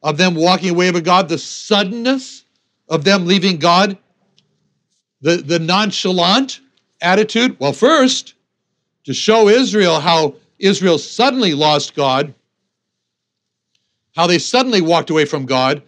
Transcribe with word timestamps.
of 0.02 0.18
them 0.18 0.34
walking 0.34 0.72
away 0.72 0.90
with 0.90 1.06
God, 1.06 1.30
the 1.30 1.38
suddenness 1.38 2.44
of 2.90 3.04
them 3.04 3.28
leaving 3.28 3.58
God, 3.58 4.00
the, 5.22 5.38
the 5.38 5.60
nonchalant 5.60 6.60
attitude. 7.02 7.60
Well, 7.60 7.72
first, 7.72 8.34
to 9.04 9.14
show 9.14 9.48
Israel 9.48 10.00
how 10.00 10.34
Israel 10.58 10.98
suddenly 10.98 11.54
lost 11.54 11.94
God 11.94 12.34
how 14.16 14.26
they 14.26 14.40
suddenly 14.40 14.82
walked 14.82 15.12
away 15.12 15.26
from 15.26 15.46
God, 15.46 15.84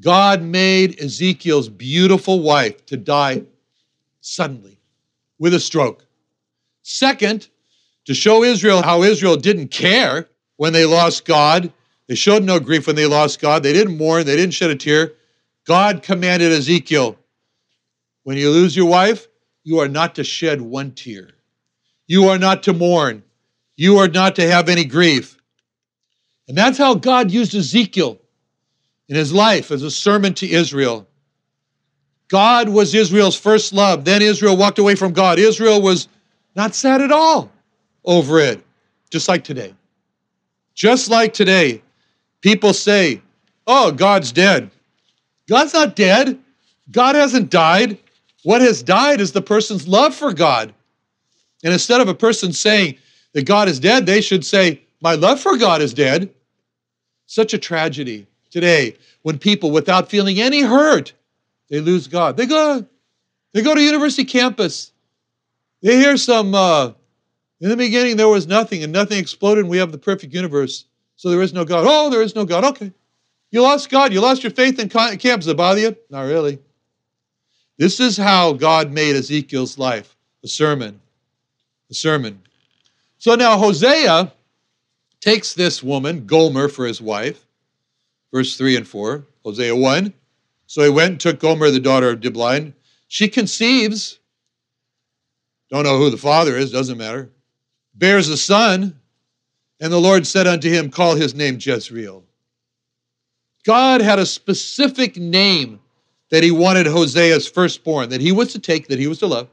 God 0.00 0.42
made 0.42 0.98
Ezekiel's 0.98 1.68
beautiful 1.68 2.40
wife 2.40 2.86
to 2.86 2.96
die 2.96 3.42
suddenly 4.22 4.78
with 5.38 5.52
a 5.52 5.60
stroke. 5.60 6.06
Second, 6.82 7.48
to 8.06 8.14
show 8.14 8.42
Israel 8.42 8.82
how 8.82 9.02
Israel 9.02 9.36
didn't 9.36 9.68
care 9.68 10.26
when 10.58 10.74
they 10.74 10.84
lost 10.84 11.24
God, 11.24 11.72
they 12.08 12.14
showed 12.14 12.42
no 12.42 12.60
grief 12.60 12.86
when 12.86 12.96
they 12.96 13.06
lost 13.06 13.40
God, 13.40 13.62
they 13.62 13.72
didn't 13.72 13.96
mourn, 13.96 14.26
they 14.26 14.36
didn't 14.36 14.54
shed 14.54 14.70
a 14.70 14.76
tear. 14.76 15.14
God 15.66 16.02
commanded 16.02 16.52
Ezekiel, 16.52 17.16
when 18.24 18.36
you 18.36 18.50
lose 18.50 18.76
your 18.76 18.86
wife, 18.86 19.28
you 19.64 19.78
are 19.78 19.88
not 19.88 20.16
to 20.16 20.24
shed 20.24 20.60
one 20.60 20.92
tear. 20.92 21.30
You 22.06 22.28
are 22.28 22.38
not 22.38 22.64
to 22.64 22.72
mourn. 22.72 23.22
You 23.76 23.98
are 23.98 24.08
not 24.08 24.36
to 24.36 24.50
have 24.50 24.68
any 24.68 24.84
grief. 24.84 25.38
And 26.48 26.56
that's 26.56 26.78
how 26.78 26.94
God 26.94 27.30
used 27.30 27.54
Ezekiel 27.54 28.18
in 29.08 29.14
his 29.14 29.32
life 29.32 29.70
as 29.70 29.82
a 29.82 29.90
sermon 29.90 30.34
to 30.34 30.50
Israel. 30.50 31.06
God 32.28 32.68
was 32.68 32.94
Israel's 32.94 33.38
first 33.38 33.72
love. 33.72 34.04
Then 34.04 34.22
Israel 34.22 34.56
walked 34.56 34.78
away 34.78 34.96
from 34.96 35.12
God. 35.12 35.38
Israel 35.38 35.80
was 35.80 36.08
not 36.56 36.74
sad 36.74 37.00
at 37.00 37.12
all 37.12 37.52
over 38.04 38.40
it, 38.40 38.64
just 39.10 39.28
like 39.28 39.44
today. 39.44 39.74
Just 40.78 41.10
like 41.10 41.34
today, 41.34 41.82
people 42.40 42.72
say, 42.72 43.20
Oh, 43.66 43.90
God's 43.90 44.30
dead. 44.30 44.70
God's 45.48 45.74
not 45.74 45.96
dead. 45.96 46.38
God 46.92 47.16
hasn't 47.16 47.50
died. 47.50 47.98
What 48.44 48.60
has 48.60 48.84
died 48.84 49.20
is 49.20 49.32
the 49.32 49.42
person's 49.42 49.88
love 49.88 50.14
for 50.14 50.32
God. 50.32 50.72
And 51.64 51.72
instead 51.72 52.00
of 52.00 52.06
a 52.06 52.14
person 52.14 52.52
saying 52.52 52.96
that 53.32 53.44
God 53.44 53.68
is 53.68 53.80
dead, 53.80 54.06
they 54.06 54.20
should 54.20 54.46
say, 54.46 54.80
My 55.02 55.16
love 55.16 55.40
for 55.40 55.56
God 55.56 55.82
is 55.82 55.92
dead. 55.92 56.32
Such 57.26 57.52
a 57.52 57.58
tragedy 57.58 58.28
today 58.52 58.96
when 59.22 59.36
people, 59.36 59.72
without 59.72 60.08
feeling 60.08 60.40
any 60.40 60.60
hurt, 60.60 61.12
they 61.70 61.80
lose 61.80 62.06
God. 62.06 62.36
They 62.36 62.46
go, 62.46 62.86
they 63.52 63.62
go 63.62 63.74
to 63.74 63.82
university 63.82 64.24
campus. 64.24 64.92
They 65.82 65.96
hear 65.96 66.16
some. 66.16 66.54
Uh, 66.54 66.92
in 67.60 67.68
the 67.68 67.76
beginning, 67.76 68.16
there 68.16 68.28
was 68.28 68.46
nothing, 68.46 68.82
and 68.84 68.92
nothing 68.92 69.18
exploded, 69.18 69.64
and 69.64 69.70
we 69.70 69.78
have 69.78 69.92
the 69.92 69.98
perfect 69.98 70.32
universe. 70.32 70.84
So 71.16 71.30
there 71.30 71.42
is 71.42 71.52
no 71.52 71.64
God. 71.64 71.84
Oh, 71.88 72.10
there 72.10 72.22
is 72.22 72.34
no 72.34 72.44
God. 72.44 72.64
Okay, 72.64 72.92
you 73.50 73.62
lost 73.62 73.90
God. 73.90 74.12
You 74.12 74.20
lost 74.20 74.42
your 74.42 74.52
faith 74.52 74.78
in 74.78 74.88
camp. 74.88 75.20
Does 75.20 75.46
it 75.48 75.56
bother 75.56 75.80
you? 75.80 75.96
Not 76.10 76.22
really. 76.22 76.58
This 77.76 78.00
is 78.00 78.16
how 78.16 78.52
God 78.52 78.92
made 78.92 79.16
Ezekiel's 79.16 79.78
life 79.78 80.16
a 80.44 80.48
sermon. 80.48 81.00
A 81.90 81.94
sermon. 81.94 82.40
So 83.18 83.34
now 83.34 83.56
Hosea 83.58 84.32
takes 85.20 85.54
this 85.54 85.82
woman, 85.82 86.26
Gomer, 86.26 86.68
for 86.68 86.86
his 86.86 87.00
wife. 87.00 87.44
Verse 88.32 88.56
3 88.56 88.76
and 88.76 88.86
4, 88.86 89.24
Hosea 89.44 89.74
1. 89.74 90.12
So 90.66 90.82
he 90.82 90.90
went 90.90 91.10
and 91.12 91.20
took 91.20 91.40
Gomer, 91.40 91.70
the 91.70 91.80
daughter 91.80 92.10
of 92.10 92.20
Diblaim. 92.20 92.74
She 93.08 93.26
conceives. 93.26 94.18
Don't 95.70 95.84
know 95.84 95.98
who 95.98 96.10
the 96.10 96.18
father 96.18 96.56
is, 96.56 96.70
doesn't 96.70 96.98
matter. 96.98 97.30
Bears 97.98 98.28
a 98.28 98.36
son. 98.36 98.98
And 99.80 99.92
the 99.92 100.00
Lord 100.00 100.26
said 100.26 100.46
unto 100.46 100.68
him, 100.68 100.90
Call 100.90 101.14
his 101.14 101.34
name 101.34 101.58
Jezreel. 101.60 102.24
God 103.64 104.00
had 104.00 104.18
a 104.18 104.26
specific 104.26 105.16
name 105.16 105.80
that 106.30 106.42
he 106.42 106.50
wanted 106.50 106.86
Hosea's 106.86 107.48
firstborn, 107.48 108.08
that 108.10 108.20
he 108.20 108.32
was 108.32 108.52
to 108.52 108.58
take, 108.58 108.88
that 108.88 108.98
he 108.98 109.06
was 109.06 109.18
to 109.20 109.26
love, 109.26 109.48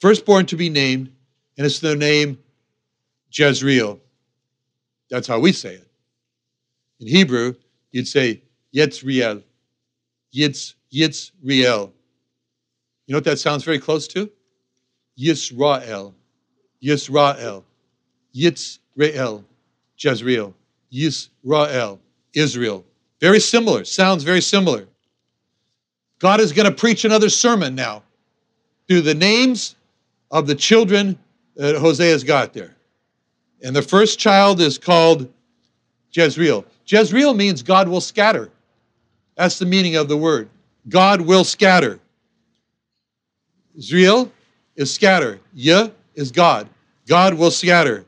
firstborn 0.00 0.46
to 0.46 0.56
be 0.56 0.68
named, 0.68 1.10
and 1.56 1.66
it's 1.66 1.78
the 1.78 1.94
name 1.94 2.38
Jezreel. 3.30 4.00
That's 5.08 5.28
how 5.28 5.38
we 5.38 5.52
say 5.52 5.74
it. 5.74 5.88
In 7.00 7.06
Hebrew, 7.06 7.54
you'd 7.92 8.08
say 8.08 8.42
Yitzriel. 8.74 9.42
Yitz, 10.34 10.74
Yitzriel. 10.92 11.92
You 13.06 13.12
know 13.12 13.18
what 13.18 13.24
that 13.24 13.38
sounds 13.38 13.62
very 13.62 13.78
close 13.78 14.08
to? 14.08 14.30
Yisrael. 15.18 16.14
Yisrael. 16.84 17.62
Yitzrael. 18.34 19.44
Jezreel. 19.98 20.54
Yisrael. 20.92 21.98
Israel. 22.34 22.84
Very 23.20 23.40
similar. 23.40 23.84
Sounds 23.84 24.22
very 24.22 24.42
similar. 24.42 24.86
God 26.18 26.40
is 26.40 26.52
going 26.52 26.68
to 26.68 26.74
preach 26.74 27.04
another 27.04 27.28
sermon 27.28 27.74
now. 27.74 28.02
through 28.86 29.02
the 29.02 29.14
names 29.14 29.76
of 30.30 30.46
the 30.46 30.54
children 30.54 31.18
that 31.56 31.76
Hosea's 31.76 32.24
got 32.24 32.52
there. 32.52 32.74
And 33.62 33.74
the 33.74 33.82
first 33.82 34.18
child 34.18 34.60
is 34.60 34.78
called 34.78 35.32
Jezreel. 36.12 36.64
Jezreel 36.86 37.34
means 37.34 37.62
God 37.62 37.88
will 37.88 38.00
scatter. 38.00 38.50
That's 39.36 39.58
the 39.58 39.66
meaning 39.66 39.96
of 39.96 40.08
the 40.08 40.16
word. 40.16 40.48
God 40.88 41.20
will 41.20 41.44
scatter. 41.44 41.98
Israel 43.76 44.30
is 44.76 44.92
scatter. 44.92 45.40
Yah 45.54 45.88
is 46.14 46.30
God. 46.30 46.68
God 47.06 47.34
will 47.34 47.50
scatter. 47.50 48.04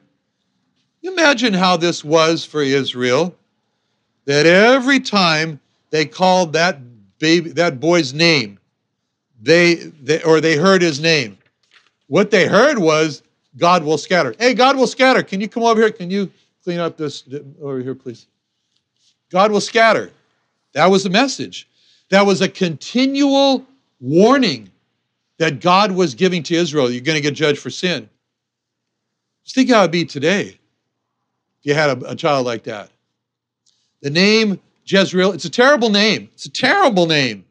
Imagine 1.02 1.54
how 1.54 1.76
this 1.76 2.02
was 2.02 2.44
for 2.44 2.62
Israel 2.62 3.34
that 4.24 4.46
every 4.46 5.00
time 5.00 5.60
they 5.90 6.04
called 6.04 6.52
that 6.54 6.78
baby 7.18 7.50
that 7.52 7.80
boy's 7.80 8.12
name, 8.12 8.58
they, 9.40 9.74
they 9.74 10.22
or 10.22 10.40
they 10.40 10.56
heard 10.56 10.82
his 10.82 11.00
name. 11.00 11.38
What 12.08 12.30
they 12.30 12.46
heard 12.46 12.78
was 12.78 13.22
God 13.56 13.84
will 13.84 13.98
scatter. 13.98 14.34
Hey, 14.38 14.54
God 14.54 14.76
will 14.76 14.86
scatter. 14.86 15.22
Can 15.22 15.40
you 15.40 15.48
come 15.48 15.62
over 15.62 15.80
here? 15.80 15.90
Can 15.90 16.10
you 16.10 16.30
clean 16.64 16.78
up 16.78 16.96
this 16.96 17.24
over 17.60 17.80
here, 17.80 17.94
please? 17.94 18.26
God 19.30 19.50
will 19.50 19.60
scatter. 19.60 20.10
That 20.72 20.90
was 20.90 21.04
the 21.04 21.10
message. 21.10 21.68
That 22.10 22.26
was 22.26 22.42
a 22.42 22.48
continual 22.48 23.64
warning 24.00 24.70
that 25.38 25.60
God 25.60 25.92
was 25.92 26.14
giving 26.14 26.42
to 26.44 26.54
Israel. 26.54 26.90
You're 26.90 27.00
going 27.00 27.16
to 27.16 27.22
get 27.22 27.34
judged 27.34 27.58
for 27.58 27.70
sin. 27.70 28.08
Just 29.46 29.54
think 29.54 29.70
how 29.70 29.78
it'd 29.82 29.92
be 29.92 30.04
today 30.04 30.58
if 31.60 31.62
you 31.62 31.72
had 31.72 32.02
a, 32.02 32.10
a 32.10 32.16
child 32.16 32.44
like 32.46 32.64
that. 32.64 32.90
The 34.02 34.10
name 34.10 34.60
Jezreel, 34.84 35.32
it's 35.32 35.44
a 35.44 35.50
terrible 35.50 35.88
name. 35.88 36.28
It's 36.34 36.46
a 36.46 36.50
terrible 36.50 37.06
name 37.06 37.44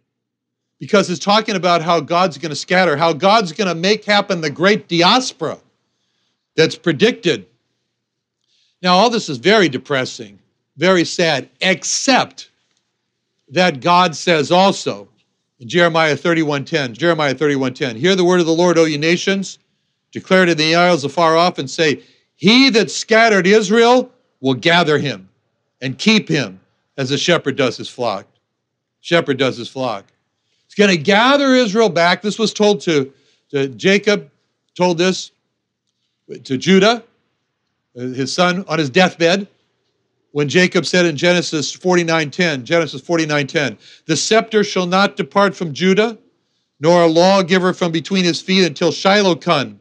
because 0.78 1.10
it's 1.10 1.24
talking 1.24 1.56
about 1.56 1.82
how 1.82 2.02
God's 2.02 2.38
going 2.38 2.50
to 2.50 2.56
scatter, 2.56 2.98
how 2.98 3.14
God's 3.14 3.54
going 3.54 3.70
to 3.70 3.76
make 3.76 4.04
happen 4.04 4.42
the 4.42 4.50
great 4.50 4.90
diaspora 4.90 5.58
that's 6.56 6.76
predicted. 6.76 7.46
Now, 8.82 8.96
all 8.96 9.10
this 9.10 9.30
is 9.30 9.38
very 9.38 9.70
depressing, 9.70 10.38
very 10.76 11.06
sad, 11.06 11.50
except 11.62 12.52
that 13.50 13.80
God 13.80 14.18
says 14.18 14.52
also 14.52 15.08
in 15.60 15.70
Jeremiah 15.70 16.18
31:10, 16.18 16.92
Jeremiah 16.92 17.36
31:10, 17.36 17.96
hear 17.96 18.18
the 18.18 18.26
word 18.26 18.42
of 18.42 18.46
the 18.46 18.54
Lord, 18.54 18.78
O 18.78 18.84
ye 18.84 18.98
nations, 18.98 19.60
declare 20.16 20.46
to 20.46 20.56
the 20.56 20.76
isles 20.76 21.04
afar 21.04 21.36
off 21.36 21.60
and 21.60 21.70
say, 21.70 22.02
He 22.36 22.70
that 22.70 22.90
scattered 22.90 23.46
Israel 23.46 24.10
will 24.40 24.54
gather 24.54 24.98
him 24.98 25.28
and 25.82 25.98
keep 25.98 26.30
him 26.30 26.62
as 26.98 27.12
a 27.12 27.18
shepherd 27.18 27.58
does 27.58 27.76
his 27.76 27.90
flock. 27.90 28.26
Shepherd 29.02 29.38
does 29.38 29.58
his 29.58 29.68
flock. 29.68 30.06
He's 30.68 30.76
going 30.76 30.90
to 30.90 31.04
gather 31.04 31.54
Israel 31.54 31.90
back. 31.90 32.22
This 32.22 32.40
was 32.40 32.54
told 32.54 32.80
to, 32.82 33.12
to 33.50 33.68
Jacob, 33.68 34.32
told 34.74 34.98
this 34.98 35.32
to 36.46 36.58
Judah, 36.58 37.04
uh, 37.98 38.00
his 38.00 38.32
son, 38.32 38.64
on 38.70 38.80
his 38.80 38.90
deathbed. 38.90 39.50
When 40.32 40.48
Jacob 40.48 40.86
said 40.86 41.06
in 41.06 41.18
Genesis 41.18 41.76
49:10, 41.76 42.64
Genesis 42.64 43.02
49:10, 43.02 43.78
the 44.06 44.16
scepter 44.16 44.64
shall 44.64 44.86
not 44.86 45.18
depart 45.18 45.56
from 45.56 45.74
Judah, 45.74 46.18
nor 46.80 47.04
a 47.04 47.08
lawgiver 47.08 47.74
from 47.74 47.92
between 47.92 48.24
his 48.24 48.42
feet 48.42 48.66
until 48.66 48.92
Shiloh 48.92 49.36
come 49.36 49.80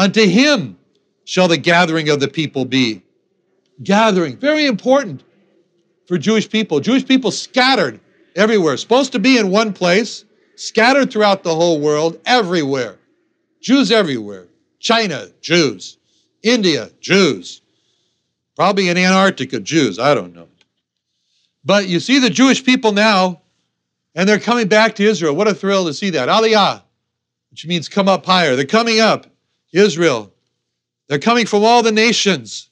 Unto 0.00 0.26
him 0.26 0.78
shall 1.26 1.46
the 1.46 1.58
gathering 1.58 2.08
of 2.08 2.20
the 2.20 2.28
people 2.28 2.64
be. 2.64 3.02
Gathering, 3.82 4.38
very 4.38 4.64
important 4.64 5.22
for 6.06 6.16
Jewish 6.16 6.48
people. 6.48 6.80
Jewish 6.80 7.04
people 7.04 7.30
scattered 7.30 8.00
everywhere, 8.34 8.78
supposed 8.78 9.12
to 9.12 9.18
be 9.18 9.36
in 9.36 9.50
one 9.50 9.74
place, 9.74 10.24
scattered 10.56 11.12
throughout 11.12 11.42
the 11.42 11.54
whole 11.54 11.82
world, 11.82 12.18
everywhere. 12.24 12.96
Jews 13.60 13.92
everywhere. 13.92 14.46
China, 14.78 15.26
Jews. 15.42 15.98
India, 16.42 16.90
Jews. 17.02 17.60
Probably 18.56 18.88
in 18.88 18.96
Antarctica, 18.96 19.60
Jews. 19.60 19.98
I 19.98 20.14
don't 20.14 20.34
know. 20.34 20.48
But 21.62 21.88
you 21.88 22.00
see 22.00 22.18
the 22.20 22.30
Jewish 22.30 22.64
people 22.64 22.92
now, 22.92 23.42
and 24.14 24.26
they're 24.26 24.40
coming 24.40 24.66
back 24.66 24.94
to 24.94 25.04
Israel. 25.04 25.36
What 25.36 25.46
a 25.46 25.54
thrill 25.54 25.84
to 25.84 25.92
see 25.92 26.08
that. 26.08 26.30
Aliyah, 26.30 26.84
which 27.50 27.66
means 27.66 27.86
come 27.90 28.08
up 28.08 28.24
higher. 28.24 28.56
They're 28.56 28.64
coming 28.64 28.98
up. 28.98 29.29
Israel. 29.72 30.32
They're 31.08 31.18
coming 31.18 31.46
from 31.46 31.64
all 31.64 31.82
the 31.82 31.92
nations. 31.92 32.70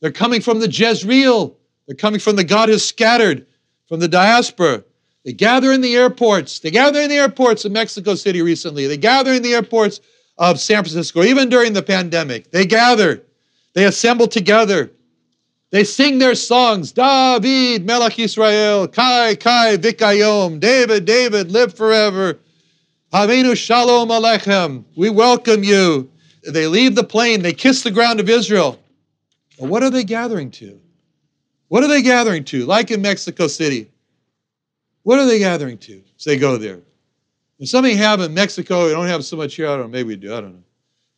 They're 0.00 0.12
coming 0.12 0.40
from 0.40 0.60
the 0.60 0.70
Jezreel. 0.70 1.56
They're 1.86 1.96
coming 1.96 2.20
from 2.20 2.36
the 2.36 2.44
God 2.44 2.68
has 2.68 2.84
scattered, 2.84 3.46
from 3.88 4.00
the 4.00 4.08
diaspora. 4.08 4.84
They 5.24 5.32
gather 5.32 5.72
in 5.72 5.80
the 5.80 5.96
airports. 5.96 6.60
They 6.60 6.70
gather 6.70 7.00
in 7.00 7.10
the 7.10 7.16
airports 7.16 7.64
of 7.64 7.72
Mexico 7.72 8.14
City 8.14 8.42
recently. 8.42 8.86
They 8.86 8.96
gather 8.96 9.32
in 9.32 9.42
the 9.42 9.54
airports 9.54 10.00
of 10.38 10.58
San 10.58 10.82
Francisco, 10.82 11.22
even 11.22 11.48
during 11.48 11.72
the 11.72 11.82
pandemic. 11.82 12.50
They 12.50 12.64
gather. 12.64 13.22
They 13.74 13.84
assemble 13.84 14.28
together. 14.28 14.90
They 15.70 15.84
sing 15.84 16.18
their 16.18 16.34
songs. 16.34 16.92
David, 16.92 17.84
Melech 17.84 18.18
Israel, 18.18 18.88
Kai, 18.88 19.34
Kai, 19.36 19.76
Vikayom. 19.76 20.58
David, 20.58 21.04
David, 21.04 21.52
live 21.52 21.74
forever. 21.74 22.38
Havenu 23.12 23.56
Shalom 23.56 24.08
Alechem. 24.08 24.84
We 24.96 25.10
welcome 25.10 25.62
you. 25.62 26.10
They 26.42 26.66
leave 26.66 26.94
the 26.94 27.04
plane, 27.04 27.42
they 27.42 27.52
kiss 27.52 27.82
the 27.82 27.90
ground 27.90 28.20
of 28.20 28.28
Israel. 28.28 28.78
But 29.58 29.68
what 29.68 29.82
are 29.82 29.90
they 29.90 30.04
gathering 30.04 30.50
to? 30.52 30.80
What 31.68 31.84
are 31.84 31.88
they 31.88 32.02
gathering 32.02 32.44
to? 32.44 32.64
Like 32.66 32.90
in 32.90 33.02
Mexico 33.02 33.46
City. 33.46 33.90
What 35.02 35.18
are 35.18 35.26
they 35.26 35.38
gathering 35.38 35.78
to 35.78 36.02
as 36.18 36.24
they 36.24 36.36
go 36.36 36.56
there? 36.56 36.80
And 37.58 37.68
something 37.68 37.96
have 37.96 38.20
in 38.20 38.32
Mexico, 38.32 38.86
we 38.86 38.92
don't 38.92 39.06
have 39.06 39.24
so 39.24 39.36
much 39.36 39.54
here, 39.54 39.66
I 39.66 39.76
don't 39.76 39.82
know, 39.82 39.88
maybe 39.88 40.08
we 40.08 40.16
do, 40.16 40.34
I 40.34 40.40
don't 40.40 40.54
know. 40.54 40.62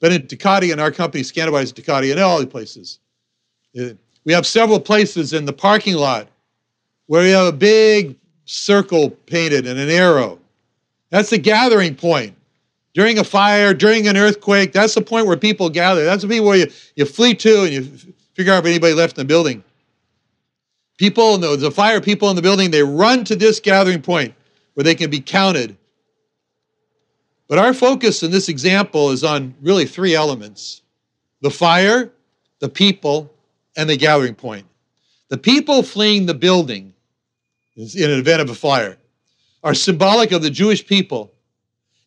But 0.00 0.12
in 0.12 0.22
Tecate, 0.22 0.72
in 0.72 0.80
our 0.80 0.90
company, 0.90 1.22
Scantibodies 1.22 1.72
Tecate, 1.72 2.10
and 2.10 2.20
all 2.20 2.40
the 2.40 2.46
places. 2.46 2.98
Uh, 3.78 3.90
we 4.24 4.32
have 4.32 4.46
several 4.46 4.80
places 4.80 5.32
in 5.32 5.44
the 5.44 5.52
parking 5.52 5.94
lot 5.94 6.28
where 7.06 7.22
we 7.22 7.30
have 7.30 7.46
a 7.46 7.56
big 7.56 8.16
circle 8.44 9.10
painted 9.10 9.66
and 9.66 9.78
an 9.78 9.88
arrow. 9.88 10.40
That's 11.10 11.30
the 11.30 11.38
gathering 11.38 11.94
point 11.94 12.34
during 12.94 13.19
a 13.19 13.25
fire, 13.25 13.73
during 13.75 14.06
an 14.09 14.17
earthquake. 14.17 14.73
That's 14.73 14.94
the 14.94 15.03
point 15.03 15.27
where 15.27 15.37
people 15.37 15.71
gather. 15.71 16.05
That's 16.05 16.23
the 16.23 16.29
people 16.29 16.47
where 16.47 16.59
you, 16.59 16.67
you 16.94 17.05
flee 17.05 17.35
to 17.35 17.62
and 17.62 17.73
you 17.73 17.85
figure 18.35 18.53
out 18.53 18.61
if 18.61 18.67
anybody 18.67 18.94
left 18.94 19.17
in 19.19 19.23
the 19.23 19.29
building. 19.29 19.65
People, 20.99 21.39
the, 21.39 21.56
the 21.56 21.71
fire 21.71 22.00
people 22.00 22.31
in 22.31 22.37
the 22.37 22.43
building, 22.43 22.71
they 22.71 22.83
run 22.83 23.25
to 23.25 23.37
this 23.37 23.61
gathering 23.61 24.03
point 24.03 24.35
where 24.75 24.85
they 24.85 24.94
can 24.94 25.11
be 25.11 25.21
counted. 25.21 25.77
But 27.49 27.59
our 27.59 27.75
focus 27.75 28.23
in 28.23 28.31
this 28.31 28.49
example 28.49 29.11
is 29.11 29.25
on 29.25 29.55
really 29.61 29.87
three 29.87 30.15
elements 30.15 30.82
the 31.41 31.51
fire, 31.51 32.13
the 32.61 32.69
people, 32.69 33.32
and 33.77 33.91
the 33.91 33.96
gathering 33.96 34.34
point. 34.34 34.65
The 35.29 35.39
people 35.39 35.82
fleeing 35.82 36.27
the 36.27 36.34
building 36.34 36.94
in 37.75 38.11
an 38.11 38.19
event 38.19 38.43
of 38.43 38.51
a 38.51 38.55
fire 38.55 38.96
are 39.65 39.75
symbolic 39.75 40.31
of 40.31 40.43
the 40.43 40.51
Jewish 40.51 40.87
people 40.87 41.32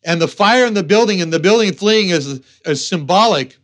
and 0.06 0.22
the 0.22 0.28
fire 0.28 0.64
in 0.64 0.72
the 0.72 0.84
building 0.84 1.20
and 1.20 1.32
the 1.32 1.40
building 1.40 1.74
fleeing 1.74 2.10
is, 2.10 2.40
is 2.64 2.88
symbolic 2.88 3.58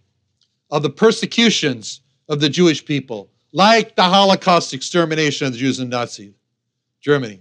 of 0.70 0.82
the 0.82 0.90
persecutions 0.90 2.00
of 2.28 2.40
the 2.40 2.48
Jewish 2.48 2.84
people, 2.84 3.30
like 3.52 3.94
the 3.94 4.02
Holocaust 4.02 4.74
extermination 4.74 5.46
of 5.46 5.52
the 5.52 5.58
Jews 5.58 5.78
in 5.78 5.88
Nazi 5.88 6.34
Germany, 7.00 7.40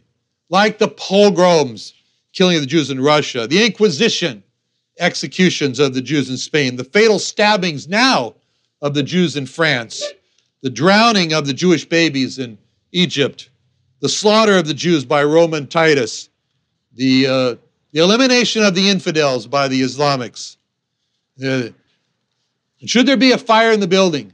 like 0.50 0.78
the 0.78 0.88
pogroms, 0.88 1.94
killing 2.32 2.56
of 2.56 2.62
the 2.62 2.68
Jews 2.68 2.92
in 2.92 3.02
Russia, 3.02 3.48
the 3.48 3.66
Inquisition, 3.66 4.44
executions 5.00 5.80
of 5.80 5.94
the 5.96 6.02
Jews 6.02 6.30
in 6.30 6.38
Spain, 6.38 6.76
the 6.76 6.84
fatal 6.84 7.18
stabbings 7.18 7.88
now 7.88 8.36
of 8.82 8.94
the 8.94 9.04
Jews 9.04 9.36
in 9.36 9.48
France, 9.48 10.04
the 10.62 10.70
drowning 10.70 11.34
of 11.34 11.48
the 11.48 11.54
Jewish 11.54 11.86
babies 11.86 12.38
in 12.38 12.58
Egypt, 12.92 13.50
the 14.00 14.10
slaughter 14.10 14.58
of 14.58 14.68
the 14.68 14.74
Jews 14.76 15.06
by 15.06 15.24
Roman 15.24 15.66
Titus, 15.66 16.30
the 16.94 17.28
uh, 17.28 17.56
the 17.92 18.00
elimination 18.00 18.64
of 18.64 18.76
the 18.76 18.90
infidels 18.90 19.48
by 19.48 19.68
the 19.68 19.82
Islamics. 19.82 20.58
Uh, 21.44 21.70
should 22.86 23.06
there 23.06 23.18
be 23.18 23.32
a 23.32 23.38
fire 23.38 23.72
in 23.72 23.80
the 23.80 23.88
building, 23.88 24.34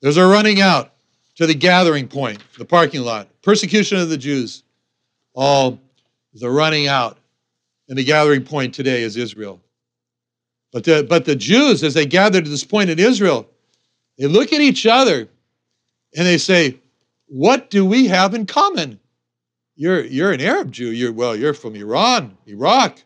there's 0.00 0.16
a 0.16 0.26
running 0.26 0.60
out 0.60 0.92
to 1.36 1.46
the 1.46 1.54
gathering 1.54 2.08
point, 2.08 2.38
the 2.58 2.64
parking 2.64 3.02
lot. 3.02 3.28
Persecution 3.42 3.98
of 3.98 4.08
the 4.08 4.16
Jews. 4.16 4.62
All 5.34 5.80
the 6.34 6.50
running 6.50 6.86
out. 6.86 7.18
And 7.88 7.98
the 7.98 8.04
gathering 8.04 8.44
point 8.44 8.74
today 8.74 9.02
is 9.02 9.16
Israel. 9.16 9.60
But 10.72 10.84
the, 10.84 11.06
but 11.08 11.24
the 11.24 11.36
Jews, 11.36 11.82
as 11.82 11.94
they 11.94 12.06
gather 12.06 12.40
to 12.40 12.48
this 12.48 12.64
point 12.64 12.90
in 12.90 12.98
Israel, 12.98 13.48
they 14.18 14.26
look 14.26 14.52
at 14.52 14.60
each 14.60 14.86
other 14.86 15.28
and 16.16 16.26
they 16.26 16.38
say, 16.38 16.78
What 17.26 17.70
do 17.70 17.84
we 17.84 18.06
have 18.06 18.34
in 18.34 18.46
common? 18.46 18.98
You're 19.76 20.04
you're 20.04 20.32
an 20.32 20.40
Arab 20.40 20.72
Jew. 20.72 20.90
You're 20.90 21.12
well, 21.12 21.36
you're 21.36 21.54
from 21.54 21.74
Iran, 21.74 22.36
Iraq, 22.46 23.02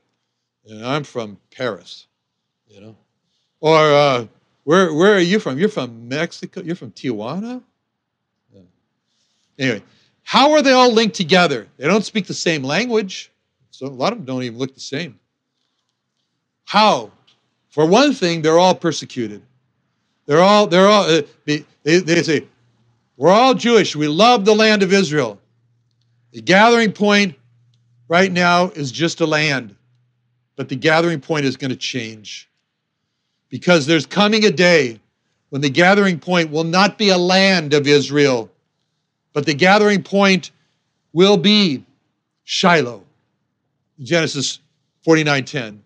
and 0.66 0.84
I'm 0.84 1.04
from 1.04 1.38
Paris. 1.50 2.06
You 2.66 2.80
know, 2.80 2.96
or 3.60 3.78
uh, 3.78 4.26
where 4.64 4.92
where 4.92 5.14
are 5.14 5.20
you 5.20 5.38
from? 5.40 5.58
You're 5.58 5.68
from 5.68 6.08
Mexico. 6.08 6.62
You're 6.62 6.76
from 6.76 6.92
Tijuana. 6.92 7.62
Yeah. 8.52 8.60
Anyway, 9.58 9.82
how 10.22 10.52
are 10.52 10.62
they 10.62 10.72
all 10.72 10.92
linked 10.92 11.16
together? 11.16 11.66
They 11.78 11.87
don't 11.87 12.04
speak 12.04 12.26
the 12.26 12.34
same 12.34 12.62
language, 12.62 13.30
so 13.70 13.87
a 13.87 13.88
lot 13.88 14.12
of 14.12 14.18
them 14.18 14.26
don't 14.26 14.42
even 14.42 14.58
look 14.58 14.75
the 14.75 14.80
same. 14.80 15.18
How? 16.64 17.10
For 17.70 17.87
one 17.87 18.12
thing, 18.12 18.42
they're 18.42 18.58
all 18.58 18.75
persecuted. 18.75 19.42
They're 20.26 20.42
all, 20.42 20.66
they're 20.66 20.88
all, 20.88 21.04
uh, 21.04 21.22
they, 21.46 21.64
they 21.82 22.22
say, 22.22 22.44
we're 23.16 23.30
all 23.30 23.54
Jewish. 23.54 23.96
We 23.96 24.08
love 24.08 24.44
the 24.44 24.54
land 24.54 24.82
of 24.82 24.92
Israel. 24.92 25.40
The 26.32 26.42
gathering 26.42 26.92
point 26.92 27.35
right 28.08 28.30
now 28.30 28.70
is 28.70 28.92
just 28.92 29.20
a 29.20 29.26
land, 29.26 29.76
but 30.56 30.68
the 30.68 30.76
gathering 30.76 31.20
point 31.20 31.47
is 31.47 31.56
going 31.56 31.70
to 31.70 31.76
change 31.76 32.49
because 33.49 33.87
there's 33.87 34.06
coming 34.06 34.44
a 34.44 34.50
day 34.50 35.00
when 35.49 35.62
the 35.62 35.70
gathering 35.70 36.18
point 36.18 36.50
will 36.50 36.64
not 36.64 36.99
be 36.99 37.08
a 37.08 37.16
land 37.16 37.73
of 37.73 37.87
Israel, 37.87 38.50
but 39.32 39.47
the 39.47 39.54
gathering 39.54 40.02
point 40.02 40.50
will 41.12 41.37
be 41.37 41.85
Shiloh. 42.44 43.04
Genesis 44.00 44.61
49:10. 45.06 45.78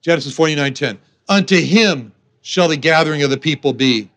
Genesis 0.00 0.36
49:10. 0.36 0.98
Unto 1.28 1.60
him 1.60 2.12
shall 2.40 2.68
the 2.68 2.76
gathering 2.76 3.22
of 3.22 3.30
the 3.30 3.36
people 3.36 3.72
be. 3.72 4.08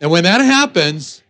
And 0.00 0.10
when 0.10 0.24
that 0.24 0.40
happens, 0.40 1.22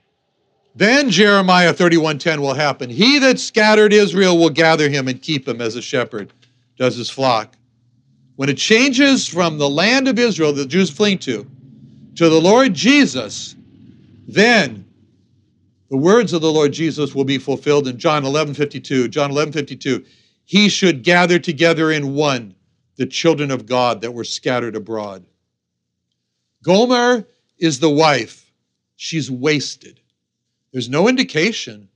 then 0.76 1.10
Jeremiah 1.10 1.72
31:10 1.72 2.40
will 2.40 2.54
happen. 2.54 2.90
He 2.90 3.18
that 3.20 3.40
scattered 3.40 3.92
Israel 3.92 4.36
will 4.36 4.50
gather 4.50 4.88
him 4.88 5.08
and 5.08 5.20
keep 5.20 5.48
him 5.48 5.60
as 5.60 5.74
a 5.74 5.82
shepherd 5.82 6.32
does 6.76 6.96
his 6.96 7.08
flock. 7.08 7.56
When 8.36 8.50
it 8.50 8.58
changes 8.58 9.26
from 9.26 9.56
the 9.56 9.68
land 9.68 10.06
of 10.06 10.18
Israel 10.18 10.52
the 10.52 10.66
Jews 10.66 10.90
fleeing 10.90 11.18
to 11.20 11.46
to 12.16 12.28
the 12.28 12.40
Lord 12.40 12.74
Jesus, 12.74 13.56
then 14.28 14.84
the 15.88 15.96
words 15.96 16.32
of 16.32 16.42
the 16.42 16.52
Lord 16.52 16.72
Jesus 16.72 17.14
will 17.14 17.24
be 17.24 17.38
fulfilled 17.38 17.88
in 17.88 17.98
John 17.98 18.24
11:52. 18.24 19.08
John 19.08 19.30
11:52. 19.30 20.04
He 20.44 20.68
should 20.68 21.02
gather 21.02 21.38
together 21.38 21.90
in 21.90 22.14
one 22.14 22.54
the 22.96 23.06
children 23.06 23.50
of 23.50 23.66
God 23.66 24.00
that 24.02 24.12
were 24.12 24.24
scattered 24.24 24.76
abroad. 24.76 25.24
Gomer 26.62 27.26
is 27.58 27.78
the 27.78 27.90
wife. 27.90 28.50
She's 28.96 29.30
wasted. 29.30 30.00
There's 30.76 30.90
no 30.90 31.08
indication 31.08 31.88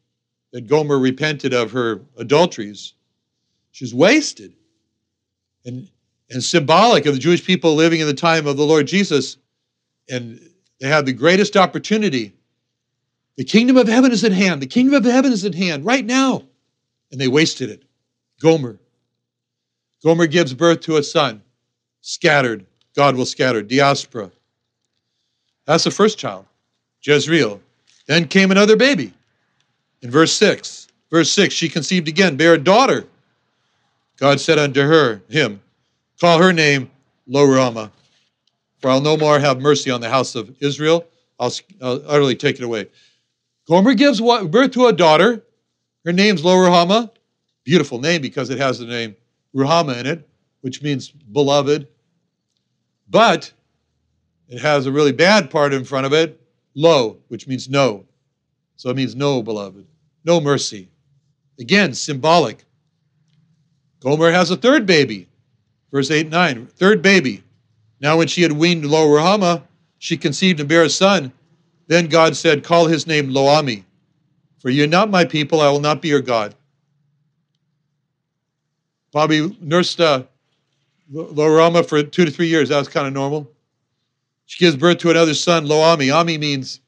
that 0.54 0.66
Gomer 0.66 0.98
repented 0.98 1.52
of 1.52 1.70
her 1.72 2.00
adulteries. 2.16 2.94
She's 3.72 3.94
wasted. 3.94 4.54
And, 5.66 5.86
and 6.30 6.42
symbolic 6.42 7.04
of 7.04 7.12
the 7.12 7.20
Jewish 7.20 7.44
people 7.44 7.74
living 7.74 8.00
in 8.00 8.06
the 8.06 8.14
time 8.14 8.46
of 8.46 8.56
the 8.56 8.64
Lord 8.64 8.86
Jesus. 8.86 9.36
And 10.08 10.40
they 10.80 10.88
had 10.88 11.04
the 11.04 11.12
greatest 11.12 11.58
opportunity. 11.58 12.32
The 13.36 13.44
kingdom 13.44 13.76
of 13.76 13.86
heaven 13.86 14.12
is 14.12 14.24
at 14.24 14.32
hand. 14.32 14.62
The 14.62 14.66
kingdom 14.66 14.94
of 14.94 15.04
heaven 15.04 15.30
is 15.30 15.44
at 15.44 15.54
hand 15.54 15.84
right 15.84 16.06
now. 16.06 16.44
And 17.12 17.20
they 17.20 17.28
wasted 17.28 17.68
it. 17.68 17.82
Gomer. 18.40 18.78
Gomer 20.02 20.26
gives 20.26 20.54
birth 20.54 20.80
to 20.80 20.96
a 20.96 21.02
son. 21.02 21.42
Scattered. 22.00 22.64
God 22.96 23.14
will 23.14 23.26
scatter. 23.26 23.60
Diaspora. 23.60 24.30
That's 25.66 25.84
the 25.84 25.90
first 25.90 26.16
child, 26.16 26.46
Jezreel. 27.02 27.60
Then 28.06 28.28
came 28.28 28.50
another 28.50 28.76
baby. 28.76 29.12
In 30.02 30.10
verse 30.10 30.32
6, 30.32 30.88
verse 31.10 31.30
6, 31.32 31.54
she 31.54 31.68
conceived 31.68 32.08
again, 32.08 32.36
bare 32.36 32.54
a 32.54 32.58
daughter. 32.58 33.06
God 34.16 34.40
said 34.40 34.58
unto 34.58 34.82
her, 34.82 35.22
him, 35.28 35.60
call 36.20 36.38
her 36.38 36.52
name 36.52 36.90
Lo 37.26 37.46
for 38.80 38.90
I'll 38.90 39.00
no 39.00 39.16
more 39.16 39.38
have 39.38 39.60
mercy 39.60 39.90
on 39.90 40.00
the 40.00 40.08
house 40.08 40.34
of 40.34 40.54
Israel. 40.60 41.06
I'll, 41.38 41.52
I'll 41.82 42.02
utterly 42.06 42.34
take 42.34 42.56
it 42.56 42.64
away. 42.64 42.88
Gomer 43.68 43.94
gives 43.94 44.20
birth 44.20 44.72
to 44.72 44.86
a 44.86 44.92
daughter. 44.92 45.44
Her 46.04 46.12
name's 46.12 46.44
Lo 46.44 47.10
Beautiful 47.64 47.98
name 47.98 48.22
because 48.22 48.50
it 48.50 48.58
has 48.58 48.78
the 48.78 48.86
name 48.86 49.14
Ruhama 49.54 49.98
in 50.00 50.06
it, 50.06 50.28
which 50.62 50.82
means 50.82 51.10
beloved. 51.10 51.86
But 53.08 53.52
it 54.48 54.60
has 54.60 54.86
a 54.86 54.92
really 54.92 55.12
bad 55.12 55.50
part 55.50 55.72
in 55.72 55.84
front 55.84 56.06
of 56.06 56.12
it, 56.12 56.39
lo, 56.80 57.18
which 57.28 57.46
means 57.46 57.68
no. 57.68 58.04
So 58.76 58.90
it 58.90 58.96
means 58.96 59.14
no, 59.14 59.42
beloved, 59.42 59.86
no 60.24 60.40
mercy. 60.40 60.88
Again, 61.58 61.92
symbolic. 61.92 62.64
Gomer 64.00 64.30
has 64.32 64.50
a 64.50 64.56
third 64.56 64.86
baby, 64.86 65.28
verse 65.92 66.10
8 66.10 66.22
and 66.22 66.30
9. 66.30 66.66
Third 66.66 67.02
baby. 67.02 67.44
Now, 68.00 68.16
when 68.16 68.28
she 68.28 68.40
had 68.42 68.52
weaned 68.52 68.86
Lo 68.86 69.06
Ruhamah, 69.06 69.62
she 69.98 70.16
conceived 70.16 70.60
and 70.60 70.68
bare 70.68 70.84
a 70.84 70.88
son. 70.88 71.32
Then 71.86 72.06
God 72.06 72.34
said, 72.34 72.64
Call 72.64 72.86
his 72.86 73.06
name 73.06 73.28
Loami, 73.28 73.84
for 74.58 74.70
you 74.70 74.84
are 74.84 74.86
not 74.86 75.10
my 75.10 75.26
people, 75.26 75.60
I 75.60 75.68
will 75.68 75.80
not 75.80 76.00
be 76.00 76.08
your 76.08 76.22
God. 76.22 76.54
Bobby 79.12 79.54
nursed 79.60 80.00
uh, 80.00 80.22
Lo 81.12 81.46
Ruhamah 81.46 81.86
for 81.86 82.02
two 82.02 82.24
to 82.24 82.30
three 82.30 82.46
years. 82.46 82.70
That 82.70 82.78
was 82.78 82.88
kind 82.88 83.06
of 83.06 83.12
normal. 83.12 83.50
She 84.50 84.58
gives 84.64 84.76
birth 84.76 84.98
to 84.98 85.10
another 85.10 85.32
son, 85.32 85.68
Lo 85.68 85.80
Ami. 85.80 86.36
Means, 86.36 86.80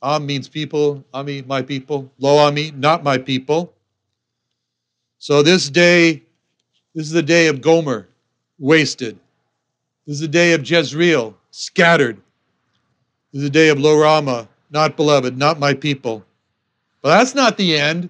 Am 0.00 0.24
means 0.24 0.48
people. 0.48 1.04
Ami, 1.12 1.42
my 1.42 1.60
people. 1.60 2.08
Lo 2.20 2.38
Ami, 2.38 2.70
not 2.70 3.02
my 3.02 3.18
people. 3.18 3.74
So 5.18 5.42
this 5.42 5.68
day, 5.68 6.22
this 6.94 7.06
is 7.06 7.10
the 7.10 7.20
day 7.20 7.48
of 7.48 7.60
Gomer, 7.60 8.06
wasted. 8.60 9.18
This 10.06 10.14
is 10.14 10.20
the 10.20 10.28
day 10.28 10.52
of 10.52 10.62
Jezreel, 10.64 11.36
scattered. 11.50 12.16
This 13.32 13.42
is 13.42 13.42
the 13.42 13.50
day 13.50 13.70
of 13.70 13.80
Lo 13.80 13.96
Ruhamah, 13.96 14.46
not 14.70 14.96
beloved, 14.96 15.36
not 15.36 15.58
my 15.58 15.74
people. 15.74 16.24
But 17.02 17.18
that's 17.18 17.34
not 17.34 17.56
the 17.56 17.76
end 17.76 18.08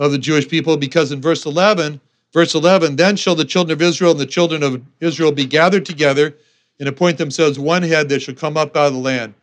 of 0.00 0.10
the 0.10 0.18
Jewish 0.18 0.48
people 0.48 0.76
because 0.76 1.12
in 1.12 1.20
verse 1.20 1.46
11, 1.46 2.00
verse 2.32 2.56
11, 2.56 2.96
then 2.96 3.14
shall 3.14 3.36
the 3.36 3.44
children 3.44 3.72
of 3.72 3.80
Israel 3.80 4.10
and 4.10 4.18
the 4.18 4.26
children 4.26 4.64
of 4.64 4.82
Israel 4.98 5.30
be 5.30 5.46
gathered 5.46 5.86
together 5.86 6.34
and 6.80 6.88
appoint 6.88 7.18
themselves 7.18 7.58
one 7.58 7.82
head 7.82 8.08
that 8.08 8.22
shall 8.22 8.34
come 8.34 8.56
up 8.56 8.76
out 8.76 8.88
of 8.88 8.94
the 8.94 8.98
land. 8.98 9.34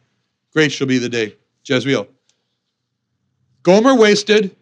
Great 0.51 0.71
shall 0.71 0.87
be 0.87 0.97
the 0.97 1.07
day. 1.07 1.35
Jezreel. 1.63 2.07
Gomer 3.63 3.95
wasted, 3.95 4.55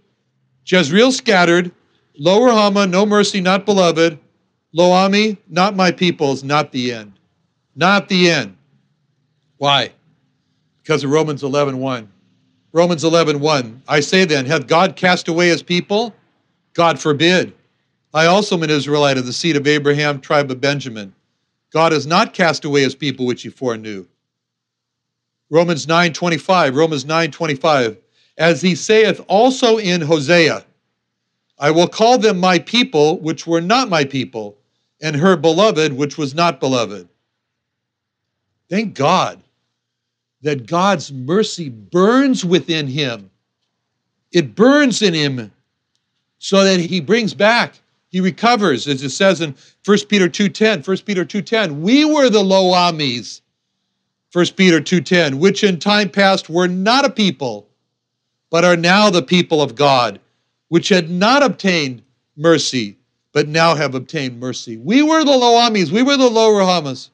Jezreel 0.65 1.12
scattered, 1.12 1.72
Lo 2.17 2.39
Ruhamah, 2.41 2.89
no 2.89 3.05
mercy, 3.05 3.41
not 3.41 3.65
beloved, 3.65 4.20
Lo 4.74 4.91
Ami, 4.91 5.38
not 5.48 5.75
my 5.75 5.91
peoples, 5.91 6.44
not 6.44 6.72
the 6.72 6.91
end. 6.91 7.13
Not 7.75 8.10
the 8.10 8.29
end. 8.29 8.58
Why? 9.58 9.91
Because 10.84 11.03
of 11.03 11.12
Romans 11.12 11.44
11 11.44 11.77
1. 11.77 12.12
Romans 12.74 13.03
11 13.05 13.39
1. 13.39 13.84
I 13.88 14.01
say 14.01 14.25
then, 14.25 14.46
hath 14.46 14.67
God 14.67 14.98
cast 14.98 15.29
away 15.29 15.48
his 15.48 15.63
people? 15.63 16.13
God 16.74 17.00
forbid. 17.00 17.53
I 18.13 18.25
also 18.25 18.58
am 18.58 18.63
an 18.63 18.70
Israelite 18.70 19.17
of 19.17 19.25
the 19.25 19.34
seed 19.34 19.55
of 19.55 19.65
Abraham, 19.65 20.20
tribe 20.20 20.51
of 20.51 20.60
Benjamin. 20.60 21.14
God 21.75 21.91
has 21.91 22.08
not 22.08 22.34
cast 22.34 22.63
away 22.63 22.84
his 22.84 22.96
people 22.96 23.25
which 23.25 23.41
he 23.41 23.50
foreknew. 23.50 24.05
Romans 25.50 25.86
9:25, 25.86 26.74
Romans 26.74 27.03
9:25, 27.03 27.98
as 28.38 28.62
he 28.62 28.75
saith 28.75 29.20
also 29.27 29.77
in 29.77 30.00
Hosea, 30.00 30.65
I 31.60 31.72
will 31.72 31.89
call 31.89 32.17
them 32.17 32.39
my 32.39 32.60
people 32.60 33.20
which 33.20 33.46
were 33.46 33.60
not 33.60 33.89
my 33.89 34.05
people, 34.05 34.58
and 35.01 35.17
her 35.17 35.36
beloved 35.36 35.91
which 35.91 36.17
was 36.17 36.34
not 36.34 36.62
beloved. 36.62 37.10
Thank 38.70 38.94
God 38.94 39.44
that 40.44 40.67
God's 40.67 41.12
mercy 41.12 41.67
burns 41.67 42.46
within 42.46 42.88
him. 42.88 43.32
It 44.32 44.55
burns 44.55 45.01
in 45.01 45.13
him 45.13 45.51
so 46.39 46.63
that 46.63 46.79
he 46.79 47.01
brings 47.01 47.34
back 47.34 47.82
he 48.15 48.22
recovers, 48.22 48.88
as 48.88 49.03
it 49.03 49.10
says 49.10 49.41
in 49.41 49.53
1 49.84 49.98
Peter 50.07 50.29
2.10. 50.29 50.88
1 50.88 50.98
Peter 51.00 51.25
2.10, 51.25 51.81
we 51.81 52.05
were 52.05 52.29
the 52.29 52.41
Lo-Amis. 52.41 53.41
1 54.31 54.45
Peter 54.55 54.79
2.10, 54.79 55.34
which 55.34 55.65
in 55.65 55.77
time 55.77 56.07
past 56.07 56.50
were 56.50 56.69
not 56.69 57.03
a 57.03 57.10
people, 57.10 57.67
but 58.50 58.63
are 58.63 58.77
now 58.77 59.10
the 59.10 59.22
people 59.22 59.62
of 59.62 59.75
God, 59.75 60.22
which 60.69 60.88
had 60.88 61.10
not 61.10 61.43
obtained 61.43 62.03
mercy, 62.38 62.95
but 63.34 63.50
now 63.50 63.75
have 63.75 63.95
obtained 63.95 64.39
mercy. 64.39 64.77
We 64.77 65.01
were 65.01 65.25
the 65.25 65.36
Lo-Amis, 65.36 65.91
we 65.91 66.01
were 66.01 66.15
the 66.15 66.29
Lo-Ruhamahs. 66.29 67.10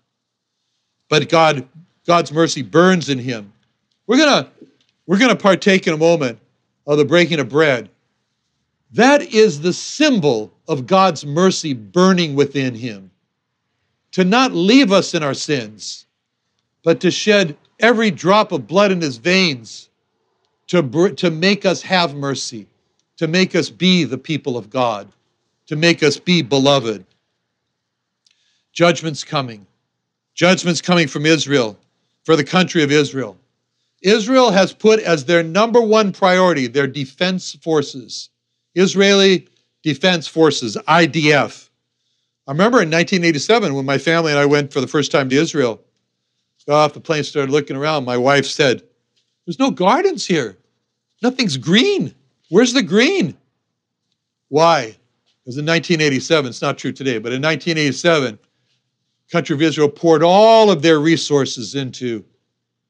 But 1.09 1.29
God, 1.29 1.67
God's 2.05 2.31
mercy 2.31 2.61
burns 2.61 3.09
in 3.09 3.17
him. 3.17 3.51
We're 4.05 4.19
gonna, 4.19 4.51
we're 5.07 5.17
gonna 5.17 5.35
partake 5.35 5.87
in 5.87 5.95
a 5.95 5.97
moment 5.97 6.37
of 6.85 6.99
the 6.99 7.05
breaking 7.05 7.39
of 7.39 7.49
bread. 7.49 7.89
That 8.93 9.21
is 9.21 9.61
the 9.61 9.73
symbol 9.73 10.51
of 10.67 10.87
God's 10.87 11.25
mercy 11.25 11.73
burning 11.73 12.35
within 12.35 12.75
him. 12.75 13.11
To 14.13 14.25
not 14.25 14.51
leave 14.51 14.91
us 14.91 15.13
in 15.13 15.23
our 15.23 15.33
sins, 15.33 16.05
but 16.83 16.99
to 17.01 17.11
shed 17.11 17.55
every 17.79 18.11
drop 18.11 18.51
of 18.51 18.67
blood 18.67 18.91
in 18.91 18.99
his 18.99 19.17
veins 19.17 19.89
to, 20.67 21.13
to 21.15 21.29
make 21.29 21.65
us 21.65 21.81
have 21.81 22.15
mercy, 22.15 22.65
to 23.17 23.27
make 23.27 23.55
us 23.55 23.69
be 23.69 24.05
the 24.05 24.17
people 24.17 24.57
of 24.57 24.69
God, 24.69 25.11
to 25.67 25.75
make 25.75 26.01
us 26.01 26.17
be 26.17 26.41
beloved. 26.41 27.05
Judgment's 28.71 29.23
coming. 29.23 29.67
Judgment's 30.33 30.81
coming 30.81 31.09
from 31.09 31.25
Israel, 31.25 31.77
for 32.23 32.37
the 32.37 32.43
country 32.43 32.83
of 32.83 32.91
Israel. 32.91 33.37
Israel 34.01 34.49
has 34.49 34.73
put 34.73 35.01
as 35.01 35.25
their 35.25 35.43
number 35.43 35.81
one 35.81 36.13
priority 36.13 36.67
their 36.67 36.87
defense 36.87 37.53
forces. 37.61 38.29
Israeli 38.75 39.47
Defense 39.83 40.27
Forces, 40.27 40.77
IDF, 40.87 41.69
I 42.47 42.51
remember 42.51 42.81
in 42.81 42.89
1987 42.89 43.73
when 43.73 43.85
my 43.85 43.97
family 43.97 44.31
and 44.31 44.39
I 44.39 44.45
went 44.45 44.73
for 44.73 44.81
the 44.81 44.87
first 44.87 45.11
time 45.11 45.29
to 45.29 45.35
Israel. 45.35 45.79
Got 46.67 46.83
off 46.83 46.93
the 46.93 46.99
plane, 46.99 47.23
started 47.23 47.51
looking 47.51 47.75
around. 47.75 48.05
My 48.05 48.17
wife 48.17 48.45
said, 48.45 48.83
There's 49.45 49.57
no 49.57 49.71
gardens 49.71 50.25
here. 50.25 50.57
Nothing's 51.23 51.57
green. 51.57 52.13
Where's 52.49 52.73
the 52.73 52.83
green? 52.83 53.37
Why? 54.49 54.97
Because 55.43 55.57
in 55.57 55.65
1987, 55.65 56.49
it's 56.49 56.61
not 56.61 56.77
true 56.77 56.91
today, 56.91 57.17
but 57.19 57.31
in 57.31 57.41
1987, 57.41 58.37
country 59.31 59.55
of 59.55 59.61
Israel 59.61 59.89
poured 59.89 60.21
all 60.21 60.69
of 60.69 60.81
their 60.81 60.99
resources 60.99 61.73
into 61.73 62.23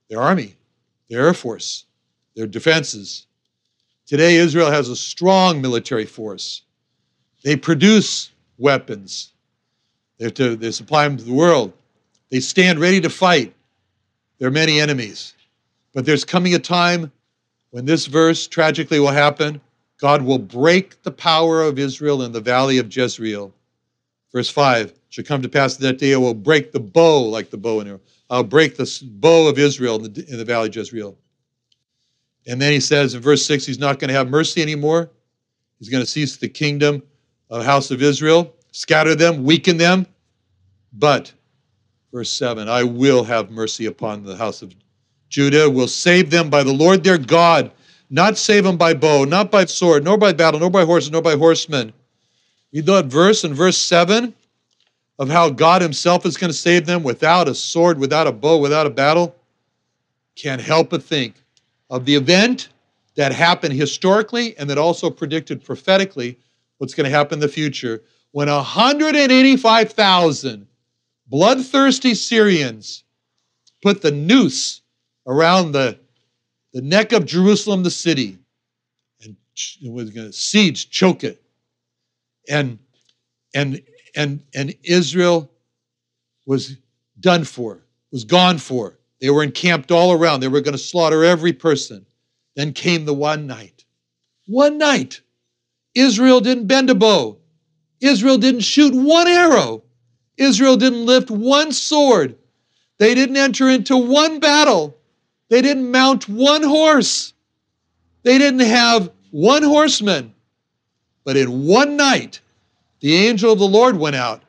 their 0.10 0.22
army, 0.22 0.56
their 1.10 1.28
air 1.28 1.34
force, 1.34 1.86
their 2.36 2.48
defenses. 2.48 3.28
Today, 4.12 4.36
Israel 4.36 4.70
has 4.70 4.90
a 4.90 4.96
strong 4.98 5.62
military 5.62 6.04
force. 6.04 6.64
They 7.46 7.56
produce 7.56 8.32
weapons. 8.58 9.32
They, 10.18 10.30
to, 10.32 10.58
they 10.58 10.72
supply 10.72 11.08
them 11.08 11.16
to 11.16 11.24
the 11.24 11.32
world. 11.32 11.72
They 12.30 12.42
stand 12.42 12.80
ready 12.80 13.00
to 13.00 13.10
fight. 13.10 13.54
There 14.38 14.50
are 14.50 14.52
many 14.52 14.82
enemies. 14.82 15.34
But 15.94 16.06
there's 16.06 16.26
coming 16.26 16.54
a 16.56 16.60
time 16.60 17.10
when 17.70 17.86
this 17.86 18.06
verse 18.06 18.48
tragically 18.48 19.00
will 19.00 19.12
happen. 19.12 19.62
God 19.98 20.24
will 20.24 20.40
break 20.40 21.02
the 21.04 21.12
power 21.12 21.64
of 21.64 21.80
Israel 21.80 22.24
in 22.24 22.34
the 22.34 22.42
valley 22.42 22.80
of 22.80 22.94
Jezreel. 22.94 23.54
Verse 24.34 24.50
5 24.50 24.92
shall 25.08 25.24
come 25.24 25.42
to 25.42 25.48
pass 25.48 25.78
that 25.78 26.00
day 26.00 26.14
I 26.14 26.18
will 26.18 26.34
break 26.34 26.74
the 26.74 26.82
bow 26.82 27.22
like 27.22 27.50
the 27.50 27.58
bow 27.58 27.80
in 27.80 27.88
arrow. 27.88 28.02
I'll 28.30 28.44
break 28.44 28.76
the 28.76 29.04
bow 29.04 29.48
of 29.48 29.58
Israel 29.58 30.04
in 30.04 30.12
the, 30.12 30.26
in 30.30 30.38
the 30.38 30.44
valley 30.44 30.68
of 30.68 30.76
Jezreel. 30.76 31.16
And 32.48 32.62
then 32.62 32.72
he 32.72 32.80
says 32.80 33.14
in 33.14 33.22
verse 33.22 33.46
6 33.46 33.66
he's 33.66 33.80
not 33.80 34.00
going 34.00 34.10
to 34.10 34.14
have 34.14 34.30
mercy 34.30 34.62
anymore. 34.62 35.10
He's 35.80 35.90
going 35.90 36.04
to 36.04 36.10
cease 36.10 36.38
the 36.38 36.50
kingdom 36.50 37.04
of 37.50 37.66
house 37.66 37.92
of 37.92 38.02
Israel, 38.02 38.54
scatter 38.72 39.16
them, 39.16 39.44
weaken 39.44 39.78
them. 39.78 40.06
But, 40.94 41.34
verse 42.14 42.32
7, 42.32 42.68
I 42.68 42.84
will 42.84 43.24
have 43.24 43.50
mercy 43.50 43.86
upon 43.86 44.24
the 44.24 44.36
house 44.36 44.62
of 44.62 44.74
Judah, 45.30 45.70
will 45.70 45.88
save 45.88 46.30
them 46.30 46.50
by 46.50 46.64
the 46.64 46.74
Lord 46.74 47.04
their 47.04 47.18
God, 47.18 47.72
not 48.10 48.38
save 48.38 48.64
them 48.64 48.78
by 48.78 48.94
bow, 48.94 49.24
not 49.24 49.50
by 49.50 49.66
sword, 49.66 50.04
nor 50.04 50.18
by 50.18 50.34
battle, 50.34 50.60
nor 50.60 50.70
by 50.70 50.84
horses, 50.84 51.12
nor 51.12 51.22
by 51.22 51.36
horsemen. 51.36 51.94
Read 52.74 52.86
that 52.86 53.06
verse 53.06 53.44
in 53.44 53.54
verse 53.54 53.78
7 53.78 54.34
of 55.20 55.30
how 55.30 55.50
God 55.50 55.82
Himself 55.82 56.26
is 56.26 56.38
going 56.38 56.52
to 56.52 56.58
save 56.58 56.86
them 56.86 57.04
without 57.04 57.48
a 57.48 57.56
sword, 57.56 58.00
without 58.00 58.28
a 58.28 58.32
bow, 58.32 58.58
without 58.58 58.88
a 58.88 58.90
battle. 58.90 59.36
Can't 60.36 60.62
help 60.62 60.90
but 60.90 61.04
think 61.04 61.41
of 61.92 62.06
the 62.06 62.16
event 62.16 62.70
that 63.16 63.34
happened 63.34 63.74
historically 63.74 64.58
and 64.58 64.68
that 64.70 64.80
also 64.80 65.10
predicted 65.10 65.62
prophetically 65.64 66.40
what's 66.78 66.94
going 66.94 67.04
to 67.04 67.12
happen 67.16 67.36
in 67.36 67.42
the 67.42 67.50
future 67.50 68.02
when 68.32 68.48
185,000 68.48 70.68
bloodthirsty 71.28 72.16
Syrians 72.16 73.04
put 73.84 74.02
the 74.02 74.12
noose 74.12 74.82
around 75.28 75.74
the, 75.74 76.00
the 76.74 76.82
neck 76.82 77.12
of 77.12 77.26
Jerusalem, 77.26 77.84
the 77.84 77.92
city, 77.92 78.38
and 79.22 79.36
was 79.84 80.12
going 80.12 80.28
to 80.28 80.34
siege, 80.34 80.90
choke 80.90 81.26
it. 81.26 81.44
And, 82.50 82.80
and, 83.54 83.82
and, 84.16 84.42
and 84.56 84.74
Israel 84.84 85.52
was 86.46 86.78
done 87.20 87.44
for, 87.44 87.84
was 88.12 88.24
gone 88.24 88.58
for. 88.58 88.98
They 89.22 89.30
were 89.30 89.44
encamped 89.44 89.92
all 89.92 90.12
around. 90.12 90.40
They 90.40 90.48
were 90.48 90.62
going 90.62 90.74
to 90.74 90.80
slaughter 90.80 91.24
every 91.24 91.54
person. 91.54 92.06
Then 92.56 92.74
came 92.74 93.06
the 93.06 93.14
one 93.14 93.48
night. 93.48 93.86
One 94.48 94.78
night 94.78 95.22
Israel 95.94 96.42
didn't 96.42 96.68
bend 96.68 96.90
a 96.90 96.96
bow. 96.96 97.38
Israel 98.02 98.38
didn't 98.38 98.62
shoot 98.62 98.94
one 98.94 99.28
arrow. 99.28 99.84
Israel 100.38 100.76
didn't 100.76 101.06
lift 101.06 101.30
one 101.30 101.72
sword. 101.72 102.36
They 102.98 103.14
didn't 103.14 103.38
enter 103.38 103.70
into 103.70 103.96
one 103.96 104.40
battle. 104.40 104.98
They 105.50 105.62
didn't 105.62 105.92
mount 105.92 106.28
one 106.28 106.64
horse. 106.64 107.34
They 108.24 108.38
didn't 108.38 108.62
have 108.62 109.12
one 109.30 109.64
horseman. 109.64 110.34
But 111.24 111.38
in 111.38 111.68
one 111.68 111.96
night, 111.96 112.40
the 113.00 113.16
angel 113.28 113.54
of 113.54 113.60
the 113.60 113.68
Lord 113.68 113.98
went 113.98 114.16
out 114.16 114.42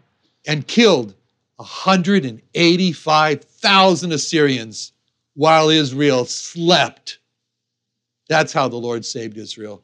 and 0.46 0.66
killed 0.66 1.14
185,000 1.56 3.51
Assyrians 3.64 4.92
while 5.34 5.68
Israel 5.68 6.24
slept. 6.24 7.18
That's 8.28 8.52
how 8.52 8.68
the 8.68 8.76
Lord 8.76 9.04
saved 9.04 9.36
Israel. 9.36 9.82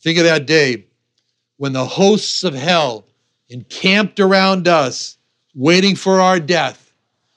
Think 0.00 0.18
of 0.18 0.24
that 0.24 0.46
day 0.46 0.84
when 1.56 1.72
the 1.72 1.84
hosts 1.84 2.44
of 2.44 2.54
hell 2.54 3.04
encamped 3.48 4.20
around 4.20 4.68
us, 4.68 5.18
waiting 5.54 5.96
for 5.96 6.20
our 6.20 6.38
death, 6.38 6.92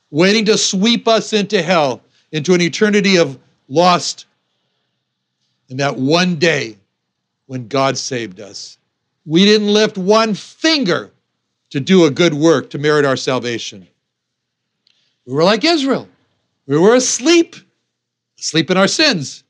waiting 0.10 0.46
to 0.46 0.58
sweep 0.58 1.08
us 1.08 1.34
into 1.34 1.62
hell, 1.62 2.02
into 2.32 2.54
an 2.54 2.62
eternity 2.62 3.18
of 3.18 3.40
lost. 3.68 4.26
And 5.70 5.80
that 5.80 5.98
one 5.98 6.36
day 6.36 6.78
when 7.48 7.68
God 7.68 7.98
saved 7.98 8.40
us, 8.40 8.78
we 9.26 9.46
didn't 9.46 9.74
lift 9.74 9.98
one 9.98 10.34
finger 10.34 11.12
to 11.70 11.80
do 11.80 12.06
a 12.06 12.12
good 12.12 12.34
work 12.34 12.70
to 12.72 12.78
merit 12.78 13.06
our 13.06 13.18
salvation. 13.18 13.88
We 15.32 15.38
were 15.38 15.46
like 15.46 15.64
Israel. 15.64 16.10
We 16.68 16.78
were 16.78 16.94
asleep, 16.94 17.56
asleep 18.38 18.70
in 18.70 18.76
our 18.76 18.90
sins. 18.90 19.46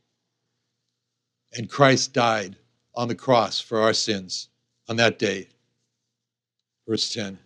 And 1.53 1.67
Christ 1.67 2.13
died 2.13 2.55
on 2.93 3.07
the 3.07 3.15
cross 3.15 3.59
for 3.59 3.81
our 3.81 3.91
sins 3.91 4.49
on 4.87 4.97
that 4.97 5.17
day. 5.17 5.47
Verse 6.87 7.11
10 7.11 7.39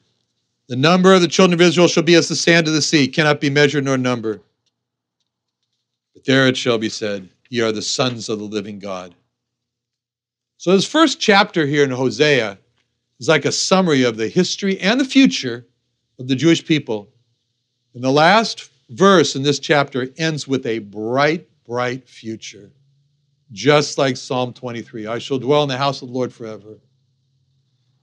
The 0.67 0.76
number 0.76 1.13
of 1.13 1.21
the 1.21 1.30
children 1.30 1.54
of 1.54 1.65
Israel 1.65 1.88
shall 1.88 2.04
be 2.04 2.15
as 2.15 2.28
the 2.28 2.36
sand 2.36 2.67
of 2.67 2.74
the 2.74 2.82
sea, 2.82 3.08
cannot 3.08 3.39
be 3.39 3.50
measured 3.50 3.86
nor 3.86 3.98
numbered. 3.98 4.41
But 6.13 6.26
there 6.26 6.45
it 6.45 6.58
shall 6.58 6.78
be 6.78 6.89
said, 6.89 7.30
Ye 7.50 7.62
are 7.62 7.71
the 7.71 7.82
sons 7.82 8.28
of 8.28 8.39
the 8.39 8.43
living 8.43 8.80
God. 8.80 9.15
So, 10.58 10.74
this 10.74 10.86
first 10.86 11.21
chapter 11.21 11.65
here 11.65 11.86
in 11.86 11.91
Hosea 11.91 12.60
is 13.17 13.30
like 13.30 13.45
a 13.45 13.52
summary 13.54 14.04
of 14.04 14.17
the 14.17 14.28
history 14.28 14.78
and 14.82 15.00
the 15.00 15.06
future 15.06 15.65
of 16.19 16.28
the 16.28 16.36
Jewish 16.36 16.65
people. 16.65 17.08
And 17.95 18.03
the 18.03 18.12
last 18.12 18.69
verse 18.89 19.36
in 19.36 19.41
this 19.41 19.58
chapter 19.58 20.10
ends 20.17 20.47
with 20.47 20.67
a 20.67 20.79
bright, 20.79 21.47
bright 21.65 22.08
future 22.08 22.69
just 23.51 23.97
like 23.97 24.17
Psalm 24.17 24.53
23. 24.53 25.08
I 25.08 25.17
shall 25.17 25.39
dwell 25.39 25.63
in 25.63 25.69
the 25.69 25.77
house 25.77 26.01
of 26.01 26.10
the 26.10 26.13
Lord 26.13 26.34
forever. 26.34 26.77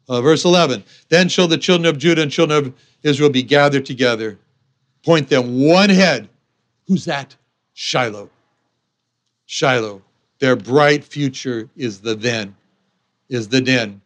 Uh, 0.08 0.20
verse 0.20 0.44
11 0.44 0.82
Then 1.08 1.28
shall 1.28 1.48
the 1.48 1.58
children 1.58 1.86
of 1.86 1.98
Judah 1.98 2.22
and 2.22 2.30
children 2.30 2.66
of 2.66 2.74
Israel 3.02 3.30
be 3.30 3.42
gathered 3.42 3.84
together, 3.84 4.38
point 5.04 5.28
them 5.28 5.60
one 5.62 5.90
head. 5.90 6.28
Who's 6.86 7.04
that? 7.04 7.36
Shiloh. 7.74 8.30
Shiloh. 9.46 10.02
Their 10.38 10.56
bright 10.56 11.04
future 11.04 11.68
is 11.76 12.00
the 12.00 12.14
then, 12.14 12.56
is 13.28 13.48
the 13.48 13.60
den, 13.60 14.00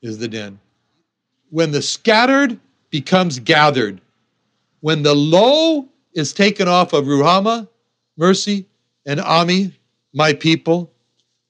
is 0.00 0.18
the 0.18 0.28
den. 0.28 0.58
When 1.50 1.70
the 1.72 1.82
scattered 1.82 2.58
becomes 2.90 3.38
gathered, 3.38 4.00
when 4.82 5.02
the 5.02 5.14
low 5.14 5.88
is 6.12 6.34
taken 6.34 6.68
off 6.68 6.92
of 6.92 7.06
Ruhamah, 7.06 7.68
mercy, 8.18 8.66
and 9.06 9.20
Ami, 9.20 9.72
my 10.12 10.34
people, 10.34 10.92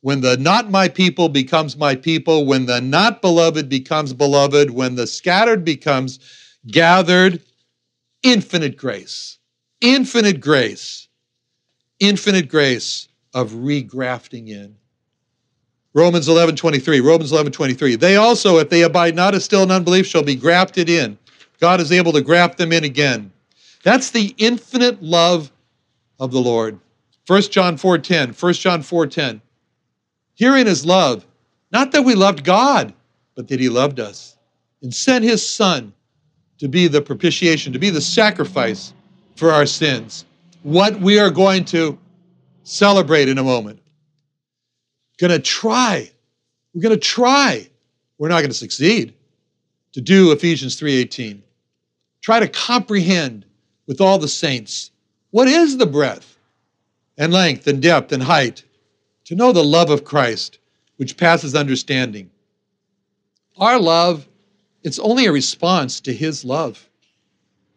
when 0.03 0.21
the 0.21 0.37
not 0.37 0.71
my 0.71 0.87
people 0.87 1.29
becomes 1.29 1.77
my 1.77 1.97
people, 1.97 2.45
when 2.45 2.67
the 2.67 2.81
not 2.81 3.23
beloved 3.23 3.69
becomes 3.69 4.13
beloved, 4.13 4.71
when 4.71 4.95
the 4.95 5.07
scattered 5.07 5.65
becomes 5.65 6.21
gathered, 6.67 7.43
infinite 8.23 8.77
grace, 8.77 9.39
infinite 9.81 10.41
grace, 10.41 11.09
infinite 12.01 12.49
grace 12.49 13.09
of 13.35 13.51
regrafting 13.53 14.49
in. 14.49 14.77
Romans 15.95 16.29
11, 16.29 16.57
23, 16.57 17.01
Romans 17.01 17.33
11, 17.33 17.53
23. 17.53 17.97
They 17.97 18.17
also, 18.17 18.59
if 18.59 18.69
they 18.69 18.83
abide 18.83 19.15
not 19.15 19.35
as 19.35 19.45
still 19.45 19.63
in 19.63 19.71
unbelief, 19.71 20.07
shall 20.07 20.23
be 20.23 20.37
grafted 20.37 20.91
in. 20.91 21.19
God 21.63 21.81
is 21.81 21.93
able 21.93 22.13
to 22.15 22.21
graft 22.21 22.59
them 22.59 22.73
in 22.73 22.83
again. 22.83 23.31
That's 23.85 24.11
the 24.11 24.35
infinite 24.37 25.01
love 25.01 25.53
of 26.19 26.33
the 26.33 26.41
Lord. 26.41 26.81
1 27.29 27.43
John 27.53 27.77
4:10, 27.77 28.35
1 28.35 28.55
John 28.55 28.83
4:10. 28.83 29.41
Herein 30.35 30.67
is 30.67 30.85
love, 30.85 31.25
not 31.71 31.93
that 31.93 32.03
we 32.03 32.17
loved 32.17 32.43
God, 32.43 32.93
but 33.37 33.47
that 33.47 33.61
he 33.61 33.69
loved 33.69 34.01
us 34.01 34.37
and 34.83 34.93
sent 34.93 35.25
his 35.25 35.49
son 35.49 35.93
to 36.59 36.67
be 36.67 36.89
the 36.89 37.01
propitiation, 37.01 37.73
to 37.73 37.79
be 37.79 37.91
the 37.91 38.01
sacrifice 38.01 38.93
for 39.37 39.53
our 39.53 39.65
sins. 39.65 40.25
What 40.65 41.01
we 41.01 41.21
are 41.21 41.31
going 41.31 41.65
to 41.67 41.97
celebrate 42.65 43.29
in 43.29 43.39
a 43.39 43.45
moment. 43.45 43.79
Going 45.17 45.31
to 45.31 45.39
try. 45.39 46.11
We're 46.75 46.83
going 46.83 46.99
to 46.99 47.01
try. 47.01 47.71
We're 48.19 48.31
not 48.31 48.41
going 48.41 48.51
to 48.51 48.57
succeed 48.57 49.15
to 49.93 50.01
do 50.01 50.33
Ephesians 50.33 50.75
3:18. 50.81 51.45
Try 52.23 52.41
to 52.41 52.49
comprehend 52.49 53.45
with 53.87 54.01
all 54.01 54.19
the 54.19 54.29
saints 54.29 54.91
what 55.31 55.49
is 55.49 55.77
the 55.77 55.87
breadth 55.87 56.39
and 57.19 57.33
length 57.33 57.67
and 57.67 57.83
depth 57.83 58.13
and 58.13 58.23
height, 58.23 58.65
to 59.25 59.35
know 59.35 59.53
the 59.53 59.63
love 59.63 59.91
of 59.91 60.05
Christ, 60.05 60.59
which 60.97 61.17
passes 61.17 61.55
understanding. 61.55 62.31
Our 63.59 63.79
love 63.79 64.27
It's 64.85 64.99
only 64.99 65.27
a 65.27 65.33
response 65.33 66.01
to 66.01 66.13
his 66.13 66.45
love. 66.45 66.89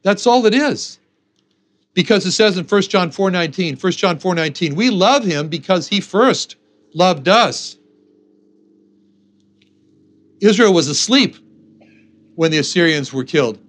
That's 0.01 0.25
all 0.25 0.45
it 0.47 0.55
is. 0.55 0.99
Because 1.93 2.25
it 2.25 2.31
says 2.31 2.58
in 2.58 2.65
1 2.65 2.81
John 2.89 3.12
4:19, 3.12 3.77
1 3.77 3.91
John 3.93 4.17
4:19, 4.19 4.73
we 4.75 4.89
love 4.89 5.23
him 5.23 5.47
because 5.47 5.88
he 5.88 6.01
first 6.01 6.55
loved 6.95 7.27
us. 7.27 7.77
Israel 10.41 10.73
was 10.73 10.88
asleep 10.88 11.36
when 12.36 12.51
the 12.51 12.58
Assyrians 12.58 13.13
were 13.13 13.23
killed. 13.23 13.60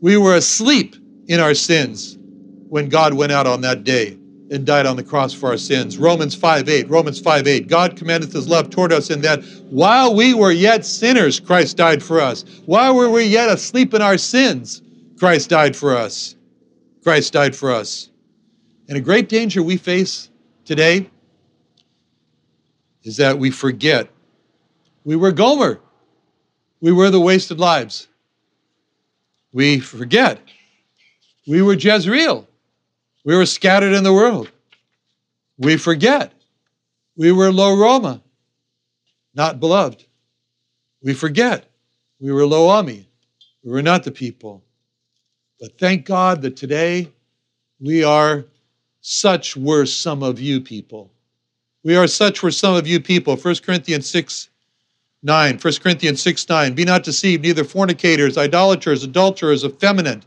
We 0.00 0.16
were 0.16 0.36
asleep 0.36 0.96
in 1.26 1.40
our 1.40 1.54
sins 1.54 2.18
when 2.68 2.88
God 2.88 3.14
went 3.14 3.32
out 3.32 3.46
on 3.46 3.62
that 3.62 3.84
day 3.84 4.18
and 4.50 4.64
died 4.64 4.86
on 4.86 4.96
the 4.96 5.02
cross 5.02 5.32
for 5.32 5.48
our 5.50 5.56
sins. 5.56 5.98
Romans 5.98 6.34
5 6.34 6.68
8. 6.68 6.88
Romans 6.88 7.20
5 7.20 7.46
8. 7.46 7.68
God 7.68 7.96
commandeth 7.96 8.32
his 8.32 8.48
love 8.48 8.70
toward 8.70 8.92
us 8.92 9.10
in 9.10 9.20
that 9.22 9.44
while 9.70 10.14
we 10.14 10.34
were 10.34 10.52
yet 10.52 10.86
sinners, 10.86 11.40
Christ 11.40 11.76
died 11.76 12.02
for 12.02 12.20
us. 12.20 12.44
While 12.64 12.96
we 12.96 13.08
were 13.08 13.20
yet 13.20 13.50
asleep 13.50 13.94
in 13.94 14.02
our 14.02 14.18
sins, 14.18 14.82
Christ 15.18 15.50
died 15.50 15.76
for 15.76 15.96
us. 15.96 16.36
Christ 17.02 17.32
died 17.32 17.54
for 17.54 17.72
us. 17.72 18.10
And 18.88 18.96
a 18.96 19.00
great 19.00 19.28
danger 19.28 19.62
we 19.62 19.76
face 19.76 20.30
today 20.64 21.10
is 23.02 23.16
that 23.18 23.38
we 23.38 23.50
forget 23.50 24.08
we 25.04 25.16
were 25.16 25.32
Gomer. 25.32 25.80
We 26.80 26.92
were 26.92 27.10
the 27.10 27.20
wasted 27.20 27.58
lives. 27.58 28.08
We 29.52 29.80
forget 29.80 30.40
we 31.48 31.62
were 31.62 31.74
Jezreel. 31.74 32.46
We 33.24 33.34
were 33.34 33.46
scattered 33.46 33.94
in 33.94 34.04
the 34.04 34.12
world. 34.12 34.52
We 35.56 35.78
forget. 35.78 36.32
We 37.16 37.32
were 37.32 37.50
Lo 37.50 37.74
Ruhamah, 37.74 38.20
not 39.34 39.58
beloved. 39.58 40.04
We 41.02 41.14
forget. 41.14 41.64
We 42.20 42.30
were 42.32 42.46
Lo 42.46 42.68
Ami. 42.68 43.08
We 43.64 43.72
were 43.72 43.82
not 43.82 44.04
the 44.04 44.10
people. 44.10 44.62
But 45.58 45.78
thank 45.78 46.04
God 46.04 46.42
that 46.42 46.56
today 46.56 47.10
we 47.80 48.04
are 48.04 48.44
such 49.00 49.56
were 49.56 49.86
some 49.86 50.22
of 50.22 50.38
you 50.38 50.60
people. 50.60 51.10
We 51.82 51.96
are 51.96 52.06
such 52.06 52.42
were 52.42 52.50
some 52.50 52.74
of 52.74 52.86
you 52.86 53.00
people. 53.00 53.36
1 53.36 53.54
Corinthians 53.64 54.08
6 54.10 54.50
9. 55.22 55.58
1 55.58 55.74
Corinthians 55.82 56.22
6 56.22 56.48
9. 56.48 56.74
Be 56.74 56.84
not 56.84 57.02
deceived, 57.02 57.42
neither 57.42 57.64
fornicators, 57.64 58.38
idolaters, 58.38 59.02
adulterers, 59.02 59.64
effeminate 59.64 60.24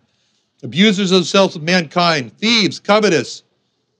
abusers 0.63 1.12
of 1.12 1.17
themselves 1.17 1.56
with 1.56 1.63
mankind, 1.63 2.38
thieves, 2.38 2.80
covetous, 2.80 3.43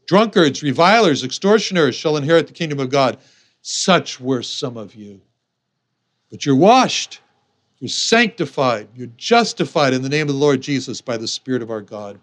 drunkards, 0.06 0.62
revilers, 0.62 1.23
extortioners 1.23 1.95
shall 1.95 2.17
inherit 2.17 2.47
the 2.47 2.54
kingdom 2.54 2.80
of 2.80 2.89
God. 2.89 3.17
Such 3.62 4.19
were 4.19 4.43
some 4.43 4.77
of 4.77 4.95
you. 4.95 5.21
But 6.30 6.45
you're 6.45 6.56
washed, 6.56 7.19
you're 7.80 7.89
sanctified, 7.89 8.89
you're 8.95 9.10
justified 9.17 9.93
in 9.93 10.01
the 10.01 10.10
name 10.10 10.27
of 10.27 10.34
the 10.34 10.39
Lord 10.39 10.62
Jesus 10.62 11.01
by 11.01 11.17
the 11.17 11.27
Spirit 11.27 11.62
of 11.62 11.71
our 11.71 11.82
God. 11.82 12.19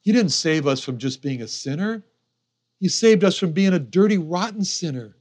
He 0.00 0.12
didn't 0.12 0.32
save 0.32 0.66
us 0.66 0.82
from 0.82 0.98
just 0.98 1.22
being 1.22 1.42
a 1.42 1.48
sinner, 1.48 2.02
He 2.80 2.88
saved 2.88 3.24
us 3.24 3.36
from 3.36 3.52
being 3.52 3.74
a 3.74 3.78
dirty, 3.78 4.18
rotten 4.18 4.64
sinner. 4.64 5.17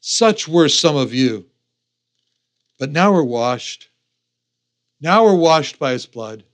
Such 0.00 0.48
were 0.48 0.68
some 0.68 0.96
of 0.96 1.12
you. 1.12 1.46
But 2.78 2.90
now 2.90 3.12
we're 3.12 3.22
washed. 3.22 3.88
Now 5.00 5.24
we're 5.24 5.34
washed 5.34 5.78
by 5.78 5.92
his 5.92 6.06
blood. 6.06 6.44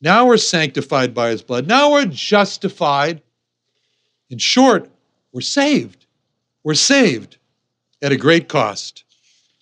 Now 0.00 0.26
we're 0.26 0.36
sanctified 0.36 1.14
by 1.14 1.30
his 1.30 1.42
blood. 1.42 1.66
Now 1.66 1.92
we're 1.92 2.06
justified. 2.06 3.22
In 4.30 4.38
short, 4.38 4.90
we're 5.32 5.40
saved. 5.40 6.06
We're 6.64 6.74
saved 6.74 7.38
at 8.02 8.12
a 8.12 8.16
great 8.16 8.48
cost. 8.48 9.04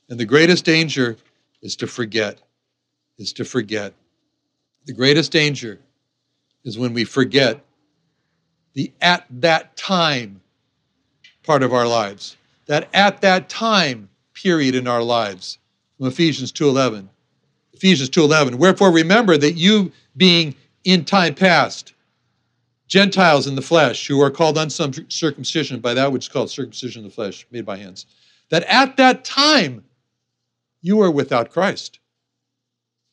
And 0.09 0.19
the 0.19 0.25
greatest 0.25 0.65
danger 0.65 1.17
is 1.63 1.77
to 1.77 1.87
forget, 1.87 2.41
is 3.19 3.33
to 3.35 3.45
forget. 3.45 3.95
The 4.87 4.93
greatest 4.93 5.31
danger 5.31 5.79
is 6.65 6.79
when 6.79 6.95
we 6.95 7.05
forget 7.05 7.65
the 8.73 8.93
at 9.01 9.27
that 9.31 9.77
time 9.77 10.41
part 11.43 11.63
of 11.63 11.73
our 11.73 11.87
lives. 11.87 12.37
That 12.71 12.89
at 12.95 13.21
that 13.23 13.49
time 13.49 14.11
period 14.33 14.77
in 14.77 14.87
our 14.87 15.03
lives. 15.03 15.59
From 15.99 16.07
Ephesians 16.07 16.53
2:11. 16.53 17.09
Ephesians 17.73 18.09
2:11. 18.11 18.59
Wherefore 18.59 18.93
remember 18.93 19.37
that 19.37 19.55
you 19.55 19.91
being 20.17 20.55
in 20.85 21.05
time 21.05 21.35
past 21.35 21.95
Gentiles 22.87 23.49
in 23.49 23.57
the 23.57 23.61
flesh 23.61 24.07
who 24.07 24.21
are 24.21 24.31
called 24.31 24.57
uncircumcision 24.57 25.81
by 25.81 25.95
that 25.95 26.13
which 26.13 26.27
is 26.27 26.29
called 26.29 26.49
circumcision 26.49 27.05
of 27.05 27.11
the 27.11 27.15
flesh 27.15 27.45
made 27.51 27.67
by 27.67 27.77
hands 27.77 28.07
that 28.51 28.63
at 28.69 28.97
that 28.99 29.25
time 29.25 29.83
you 30.81 30.97
were 30.97 31.11
without 31.11 31.51
Christ 31.51 31.99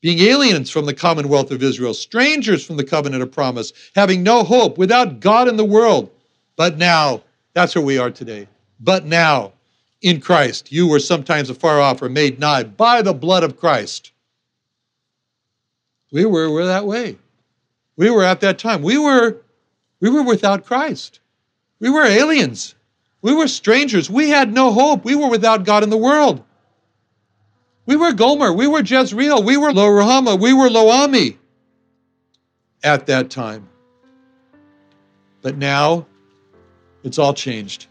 being 0.01 0.19
aliens 0.19 0.69
from 0.69 0.85
the 0.85 0.93
commonwealth 0.93 1.49
of 1.49 1.63
Israel 1.63 1.95
strangers 1.95 2.63
from 2.63 2.77
the 2.77 2.83
covenant 2.83 3.23
of 3.23 3.31
promise 3.31 3.73
having 3.95 4.21
no 4.21 4.43
hope 4.43 4.77
without 4.77 5.19
God 5.19 5.47
in 5.47 5.57
the 5.57 5.65
world 5.65 6.11
but 6.55 6.77
now 6.77 7.23
that's 7.53 7.73
where 7.73 7.83
we 7.83 7.97
are 7.97 8.11
today 8.11 8.47
but 8.79 9.05
now 9.05 9.53
in 10.01 10.21
Christ 10.21 10.71
you 10.71 10.87
were 10.87 10.99
sometimes 10.99 11.49
afar 11.49 11.79
off 11.79 12.01
or 12.01 12.09
made 12.09 12.39
nigh 12.39 12.63
by 12.63 13.01
the 13.01 13.13
blood 13.13 13.43
of 13.43 13.57
Christ 13.57 14.11
we 16.11 16.25
were, 16.25 16.49
were 16.49 16.65
that 16.65 16.85
way. 16.85 17.17
We 17.95 18.09
were 18.09 18.23
at 18.23 18.41
that 18.41 18.59
time. 18.59 18.81
We 18.81 18.97
were, 18.97 19.37
we 19.99 20.09
were 20.09 20.23
without 20.23 20.65
Christ. 20.65 21.19
We 21.79 21.89
were 21.89 22.05
aliens. 22.05 22.75
We 23.21 23.33
were 23.33 23.47
strangers. 23.47 24.09
We 24.09 24.29
had 24.29 24.53
no 24.53 24.71
hope. 24.71 25.03
We 25.03 25.15
were 25.15 25.29
without 25.29 25.65
God 25.65 25.83
in 25.83 25.89
the 25.89 25.97
world. 25.97 26.43
We 27.85 27.95
were 27.95 28.13
Gomer. 28.13 28.53
We 28.53 28.67
were 28.67 28.81
Jezreel. 28.81 29.43
We 29.43 29.57
were 29.57 29.73
Lo 29.73 29.87
Ruhamah. 29.87 30.39
We 30.39 30.53
were 30.53 30.69
Lo 30.69 30.89
Ami 30.89 31.37
at 32.83 33.07
that 33.07 33.29
time. 33.29 33.67
But 35.41 35.57
now 35.57 36.05
it's 37.03 37.17
all 37.17 37.33
changed 37.33 37.87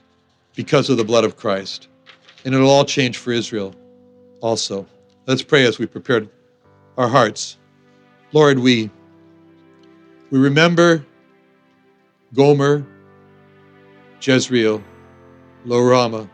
because 0.56 0.90
of 0.90 0.96
the 0.96 1.04
blood 1.04 1.24
of 1.24 1.36
Christ. 1.36 1.86
And 2.44 2.54
it'll 2.54 2.70
all 2.70 2.84
change 2.84 3.18
for 3.18 3.30
Israel 3.30 3.74
also. 4.40 4.86
Let's 5.26 5.42
pray 5.42 5.64
as 5.66 5.78
we 5.78 5.86
prepare 5.86 6.26
our 6.96 7.08
hearts. 7.08 7.58
Lord, 8.32 8.58
we, 8.58 8.90
we 10.30 10.38
remember 10.38 11.04
Gomer, 12.34 12.84
Jezreel, 14.20 14.82
Lo 15.64 15.76
Ruhamah, 15.78 16.28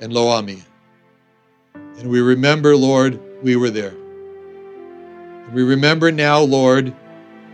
and 0.00 0.12
Lo 0.12 0.28
Ami. 0.28 0.62
And 1.74 2.08
we 2.08 2.20
remember, 2.20 2.76
Lord, 2.76 3.20
we 3.42 3.56
were 3.56 3.70
there. 3.70 3.94
And 5.44 5.52
we 5.52 5.62
remember 5.62 6.10
now, 6.10 6.40
Lord, 6.40 6.94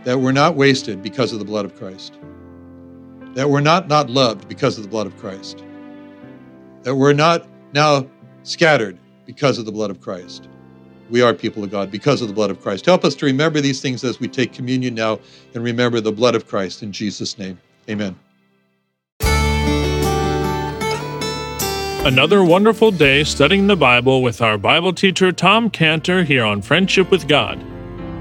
that 0.03 0.19
we're 0.19 0.31
not 0.31 0.55
wasted 0.55 1.01
because 1.01 1.33
of 1.33 1.39
the 1.39 1.45
blood 1.45 1.65
of 1.65 1.75
Christ. 1.75 2.17
That 3.35 3.49
we're 3.49 3.61
not 3.61 3.87
not 3.87 4.09
loved 4.09 4.47
because 4.49 4.77
of 4.77 4.83
the 4.83 4.89
blood 4.89 5.07
of 5.07 5.17
Christ. 5.17 5.63
That 6.83 6.95
we're 6.95 7.13
not 7.13 7.47
now 7.73 8.07
scattered 8.43 8.97
because 9.25 9.57
of 9.57 9.65
the 9.65 9.71
blood 9.71 9.91
of 9.91 10.01
Christ 10.01 10.47
we 11.11 11.21
are 11.21 11.33
people 11.33 11.63
of 11.63 11.69
God 11.69 11.91
because 11.91 12.21
of 12.21 12.27
the 12.29 12.33
blood 12.33 12.49
of 12.49 12.61
Christ. 12.61 12.85
Help 12.85 13.03
us 13.03 13.13
to 13.15 13.25
remember 13.25 13.61
these 13.61 13.81
things 13.81 14.03
as 14.03 14.19
we 14.19 14.27
take 14.27 14.53
communion 14.53 14.95
now 14.95 15.19
and 15.53 15.63
remember 15.63 15.99
the 15.99 16.11
blood 16.11 16.33
of 16.33 16.47
Christ 16.47 16.81
in 16.81 16.91
Jesus' 16.91 17.37
name. 17.37 17.59
Amen. 17.89 18.17
Another 22.03 22.43
wonderful 22.43 22.89
day 22.89 23.23
studying 23.23 23.67
the 23.67 23.75
Bible 23.75 24.23
with 24.23 24.41
our 24.41 24.57
Bible 24.57 24.91
teacher 24.91 25.31
Tom 25.31 25.69
Cantor 25.69 26.23
here 26.23 26.43
on 26.43 26.61
Friendship 26.61 27.11
with 27.11 27.27
God. 27.27 27.63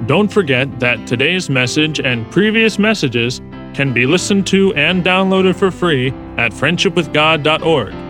Don't 0.07 0.29
forget 0.29 0.81
that 0.81 1.07
today's 1.07 1.49
message 1.49 1.99
and 2.01 2.31
previous 2.31 2.79
messages 2.79 3.41
can 3.73 3.95
be 3.95 4.05
listened 4.05 4.47
to 4.49 4.75
and 4.75 5.03
downloaded 5.03 5.55
for 5.55 5.71
free 5.71 6.09
at 6.37 6.53
friendshipwithgod.org. 6.53 8.10